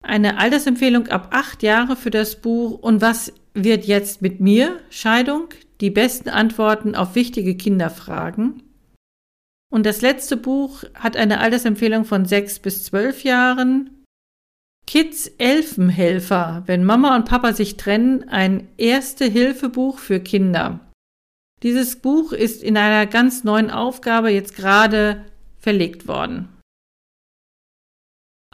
Eine 0.02 0.38
Altersempfehlung 0.38 1.09
ab 1.09 1.28
acht 1.30 1.62
Jahre 1.62 1.96
für 1.96 2.11
das 2.11 2.42
Buch 2.42 2.78
Und 2.80 3.00
was 3.00 3.33
wird 3.54 3.87
jetzt 3.87 4.20
mit 4.20 4.40
mir? 4.40 4.78
Scheidung, 4.90 5.48
die 5.80 5.90
besten 5.90 6.28
Antworten 6.28 6.94
auf 6.94 7.14
wichtige 7.14 7.57
Kinderfragen. 7.57 8.62
Und 9.75 9.87
das 9.87 10.03
letzte 10.03 10.37
Buch 10.37 10.85
hat 10.95 11.17
eine 11.17 11.41
Altersempfehlung 11.41 12.05
von 12.05 12.27
sechs 12.27 12.61
bis 12.61 12.85
zwölf 12.85 13.25
Jahren 13.25 14.05
Kids 14.87 15.27
Elfenhelfer, 15.39 16.63
wenn 16.67 16.85
Mama 16.85 17.17
und 17.17 17.25
Papa 17.25 17.55
sich 17.55 17.77
trennen, 17.77 18.29
ein 18.29 18.69
Erste-Hilfe-Buch 18.77 19.99
für 19.99 20.21
Kinder. 20.21 20.79
Dieses 21.65 21.97
Buch 21.97 22.33
ist 22.33 22.63
in 22.63 22.77
einer 22.77 23.07
ganz 23.07 23.43
neuen 23.43 23.69
Aufgabe 23.69 24.31
jetzt 24.31 24.55
gerade 24.55 25.25
verlegt 25.59 26.07
worden. 26.07 26.51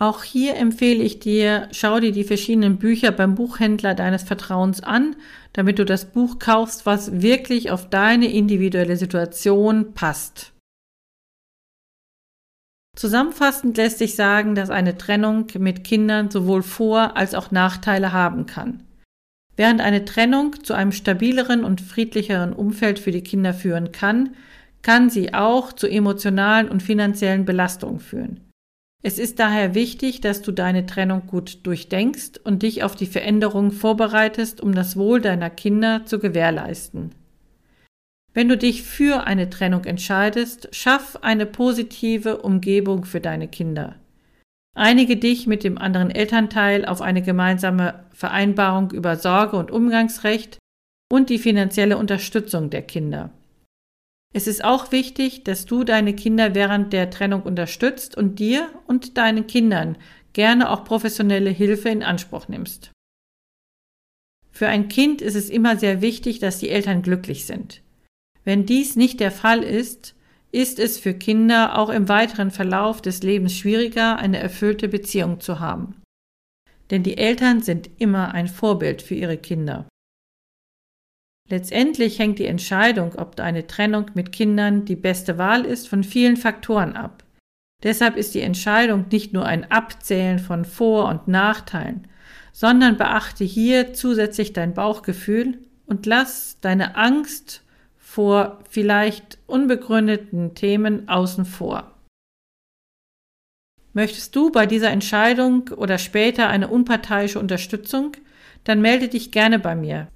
Auch 0.01 0.25
hier 0.25 0.57
empfehle 0.57 1.05
ich 1.05 1.19
dir, 1.19 1.69
schau 1.73 2.01
dir 2.01 2.13
die 2.13 2.25
verschiedenen 2.25 2.79
Bücher 2.79 3.13
beim 3.13 3.35
Buchhändler 3.35 3.95
deines 3.95 4.23
Vertrauens 4.23 4.83
an, 4.83 5.17
damit 5.53 5.79
du 5.79 5.85
das 5.85 6.13
Buch 6.13 6.39
kaufst, 6.39 6.87
was 6.87 7.21
wirklich 7.21 7.71
auf 7.71 7.91
deine 7.91 8.33
individuelle 8.33 8.97
Situation 8.97 9.93
passt. 9.93 10.55
Zusammenfassend 13.01 13.79
lässt 13.79 13.97
sich 13.97 14.15
sagen, 14.15 14.55
dass 14.55 14.69
eine 14.69 14.99
Trennung 14.99 15.47
mit 15.59 15.85
Kindern 15.85 16.31
sowohl 16.31 16.63
Vor- 16.63 17.17
als 17.17 17.35
auch 17.35 17.51
Nachteile 17.51 18.13
haben 18.13 18.45
kann. 18.45 18.83
Während 19.57 19.81
eine 19.81 20.05
Trennung 20.05 20.63
zu 20.63 20.75
einem 20.75 20.93
stabileren 20.93 21.65
und 21.65 21.81
friedlicheren 21.81 22.53
Umfeld 22.53 22.99
für 22.99 23.11
die 23.11 23.23
Kinder 23.23 23.55
führen 23.55 23.91
kann, 23.91 24.35
kann 24.83 25.09
sie 25.09 25.33
auch 25.33 25.73
zu 25.73 25.87
emotionalen 25.87 26.69
und 26.69 26.83
finanziellen 26.83 27.47
Belastungen 27.47 28.01
führen. 28.01 28.51
Es 29.03 29.19
ist 29.19 29.39
daher 29.39 29.75
wichtig, 29.75 30.21
dass 30.21 30.43
du 30.43 30.53
deine 30.53 30.85
Trennung 30.85 31.27
gut 31.27 31.61
durchdenkst 31.67 32.37
und 32.45 32.63
dich 32.63 32.83
auf 32.83 32.97
die 32.97 33.07
Veränderungen 33.07 33.73
vorbereitest, 33.73 34.61
um 34.61 34.75
das 34.75 34.99
Wohl 34.99 35.23
deiner 35.23 35.49
Kinder 35.49 36.05
zu 36.05 36.19
gewährleisten. 36.19 37.15
Wenn 38.33 38.49
du 38.49 38.57
dich 38.57 38.83
für 38.83 39.27
eine 39.27 39.51
Trennung 39.51 39.85
entscheidest, 39.85 40.69
schaff 40.73 41.17
eine 41.23 41.47
positive 41.47 42.43
Umgebung 42.43 43.05
für 43.05 43.21
deine 43.21 43.49
Kinder. 43.49 43.97
Einige 44.77 45.17
dich 45.17 45.49
mit 45.49 45.65
dem 45.65 45.79
anderen 45.79 46.11
Elternteil 46.11 46.85
auf 46.85 47.03
eine 47.03 47.23
gemeinsame 47.23 48.05
Vereinbarung 48.13 48.93
über 48.93 49.17
Sorge 49.17 49.57
und 49.57 49.73
Umgangsrecht 49.73 50.59
und 51.11 51.29
die 51.29 51.39
finanzielle 51.39 51.99
Unterstützung 51.99 52.71
der 52.71 52.83
Kinder. 52.83 53.31
Es 54.33 54.47
ist 54.47 54.65
auch 54.65 54.93
wichtig, 54.93 55.43
dass 55.43 55.67
du 55.67 55.83
deine 55.83 56.15
Kinder 56.15 56.55
während 56.55 56.93
der 56.93 57.11
Trennung 57.11 57.43
unterstützt 57.43 58.17
und 58.17 58.39
dir 58.39 58.71
und 58.87 59.19
deinen 59.19 59.49
Kindern 59.49 59.99
gerne 60.33 60.71
auch 60.71 60.85
professionelle 60.85 61.51
Hilfe 61.51 61.89
in 61.89 62.05
Anspruch 62.05 62.47
nimmst. 62.47 62.93
Für 64.53 64.69
ein 64.69 64.87
Kind 64.89 65.21
ist 65.21 65.35
es 65.35 65.51
immer 65.51 65.77
sehr 65.77 66.01
wichtig, 66.01 66.39
dass 66.39 66.61
die 66.61 66.69
Eltern 66.69 67.03
glücklich 67.03 67.45
sind. 67.45 67.83
Wenn 68.51 68.67
dies 68.67 68.97
nicht 68.97 69.21
der 69.21 69.31
Fall 69.31 69.63
ist, 69.63 70.17
ist 70.51 70.81
es 70.81 70.99
für 70.99 71.15
Kinder 71.15 71.79
auch 71.79 71.89
im 71.89 72.09
weiteren 72.09 72.51
Verlauf 72.51 73.01
des 73.01 73.23
Lebens 73.23 73.55
schwieriger, 73.55 74.19
eine 74.19 74.41
erfüllte 74.41 74.89
Beziehung 74.89 75.39
zu 75.39 75.61
haben. 75.61 76.03
Denn 76.91 77.05
die 77.05 77.17
Eltern 77.17 77.63
sind 77.63 77.89
immer 77.99 78.35
ein 78.35 78.49
Vorbild 78.49 79.03
für 79.03 79.15
ihre 79.15 79.37
Kinder. 79.37 79.87
Letztendlich 81.49 82.19
hängt 82.19 82.41
die 82.41 82.47
Entscheidung, 82.47 83.15
ob 83.15 83.39
eine 83.39 83.69
Trennung 83.69 84.11
mit 84.15 84.33
Kindern 84.33 84.85
die 84.85 84.97
beste 84.97 85.39
Wahl 85.39 85.65
ist, 85.65 85.89
von 85.89 86.03
vielen 86.03 86.37
Faktoren 86.37 86.97
ab. 86.97 87.23
Deshalb 87.85 88.17
ist 88.17 88.35
die 88.35 88.43
Entscheidung 88.43 89.05
nicht 89.13 89.33
nur 89.33 89.47
ein 89.47 89.71
Abzählen 89.71 90.41
von 90.41 90.65
Vor- 90.65 91.09
und 91.09 91.29
Nachteilen, 91.29 92.09
sondern 92.51 92.97
beachte 92.97 93.45
hier 93.45 93.95
zusätzlich 93.95 94.53
dein 94.53 94.75
Bauchgefühl 94.75 95.61
und 95.87 96.05
lass 96.05 96.59
deine 96.61 96.97
Angst 96.97 97.63
vor 98.11 98.59
vielleicht 98.69 99.39
unbegründeten 99.47 100.57
Themen 100.57 101.09
außen 101.09 101.45
vor. 101.45 101.95
Möchtest 103.93 104.35
du 104.35 104.51
bei 104.51 104.67
dieser 104.67 104.91
Entscheidung 104.91 105.69
oder 105.77 105.97
später 105.97 106.49
eine 106.49 106.67
unparteiische 106.67 107.39
Unterstützung? 107.39 108.17
Dann 108.65 108.81
melde 108.81 109.07
dich 109.07 109.31
gerne 109.31 109.61
bei 109.61 109.77
mir. 109.77 110.09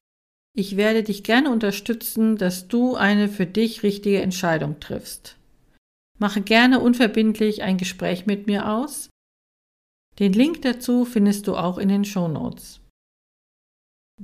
Ich 0.56 0.76
werde 0.76 1.04
dich 1.04 1.22
gerne 1.22 1.50
unterstützen, 1.50 2.36
dass 2.36 2.66
du 2.66 2.96
eine 2.96 3.28
für 3.28 3.46
dich 3.46 3.84
richtige 3.84 4.22
Entscheidung 4.22 4.80
triffst. 4.80 5.36
Mache 6.18 6.40
gerne 6.40 6.80
unverbindlich 6.80 7.62
ein 7.62 7.78
Gespräch 7.78 8.26
mit 8.26 8.48
mir 8.48 8.70
aus. 8.70 9.08
Den 10.18 10.32
Link 10.32 10.62
dazu 10.62 11.04
findest 11.04 11.46
du 11.46 11.54
auch 11.54 11.78
in 11.78 11.88
den 11.88 12.04
Show 12.04 12.26
Notes. 12.26 12.80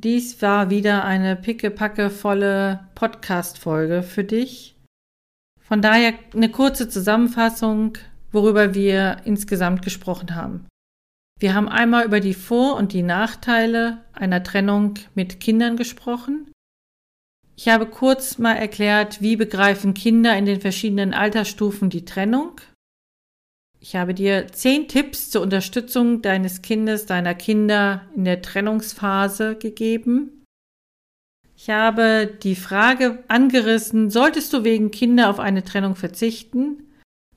Dies 0.03 0.41
war 0.41 0.71
wieder 0.71 1.05
eine 1.05 1.37
pickepacke 1.37 2.09
volle 2.09 2.89
Podcast-Folge 2.95 4.03
für 4.03 4.25
dich. 4.25 4.75
Von 5.61 5.83
daher 5.83 6.15
eine 6.33 6.51
kurze 6.51 6.89
Zusammenfassung, 6.89 7.99
worüber 8.33 8.75
wir 8.75 9.19
insgesamt 9.27 9.83
gesprochen 9.83 10.35
haben. 10.35 10.67
Wir 11.39 11.55
haben 11.55 11.69
einmal 11.69 12.07
über 12.07 12.21
die 12.21 12.33
Vor- 12.33 12.77
und 12.77 12.95
die 12.95 13.03
Nachteile 13.03 14.03
einer 14.15 14.43
Trennung 14.43 14.95
mit 15.15 15.39
Kindern 15.39 15.77
gesprochen. 15.77 16.51
Ich 17.55 17.69
habe 17.69 17.85
kurz 17.85 18.39
mal 18.39 18.55
erklärt, 18.55 19.21
wie 19.21 19.37
begreifen 19.37 19.93
Kinder 19.93 20.35
in 20.35 20.47
den 20.47 20.63
verschiedenen 20.63 21.13
Altersstufen 21.13 21.91
die 21.91 22.07
Trennung. 22.07 22.59
Ich 23.81 23.97
habe 23.97 24.15
dir 24.15 24.47
zehn 24.53 24.89
Tipps 24.89 25.31
zur 25.31 25.43
Unterstützung 25.43 26.23
deines 26.23 26.63
Kindes, 26.63 27.07
deiner 27.07 27.35
Kinder 27.35 28.07
in 28.15 28.25
der 28.25 28.43
Trennungsphase 28.43 29.57
gegeben. 29.57 30.45
Ich 31.57 31.71
habe 31.71 32.39
die 32.43 32.57
Frage 32.57 33.25
angerissen, 33.29 34.11
solltest 34.11 34.53
du 34.53 34.65
wegen 34.65 34.91
Kinder 34.91 35.31
auf 35.31 35.41
eine 35.41 35.65
Trennung 35.65 35.97
verzichten? 35.97 36.87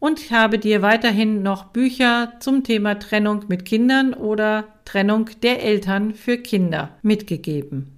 und 0.04 0.20
ich 0.20 0.34
habe 0.34 0.60
dir 0.60 0.82
weiterhin 0.82 1.44
noch 1.44 1.72
Bücher 1.72 2.34
zum 2.42 2.66
Thema 2.66 2.96
Trennung 2.96 3.46
mit 3.48 3.64
Kindern 3.64 4.14
oder 4.14 4.68
Trennung 4.84 5.30
der 5.44 5.64
Eltern 5.64 6.14
für 6.14 6.38
Kinder 6.38 7.00
mitgegeben. 7.04 7.96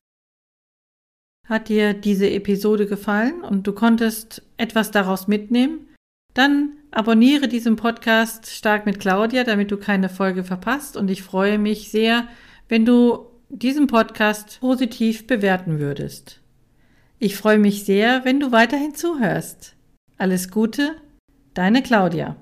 Hat 1.48 1.68
dir 1.68 1.96
diese 1.96 2.30
Episode 2.30 2.86
gefallen 2.86 3.42
und 3.42 3.66
du 3.66 3.74
konntest 3.74 4.44
etwas 4.58 4.92
daraus 4.92 5.28
mitnehmen? 5.28 5.85
Dann 6.36 6.74
abonniere 6.92 7.48
diesen 7.48 7.78
Podcast 7.78 8.48
Stark 8.48 8.86
mit 8.86 9.00
Claudia, 9.00 9.44
damit 9.44 9.72
du 9.72 9.78
keine 9.78 10.10
Folge 10.10 10.44
verpasst 10.44 10.96
und 10.96 11.10
ich 11.10 11.24
freue 11.24 11.58
mich 11.58 11.90
sehr, 11.90 12.28
wenn 12.70 12.86
du 12.86 13.26
diesen 13.50 13.88
Podcast 13.88 14.60
positiv 14.60 15.26
bewerten 15.26 15.80
würdest. 15.80 16.42
Ich 17.18 17.36
freue 17.38 17.58
mich 17.58 17.86
sehr, 17.86 18.26
wenn 18.26 18.40
du 18.40 18.52
weiterhin 18.52 18.94
zuhörst. 18.94 19.76
Alles 20.18 20.52
Gute, 20.52 20.96
Deine 21.56 21.82
Claudia. 21.82 22.36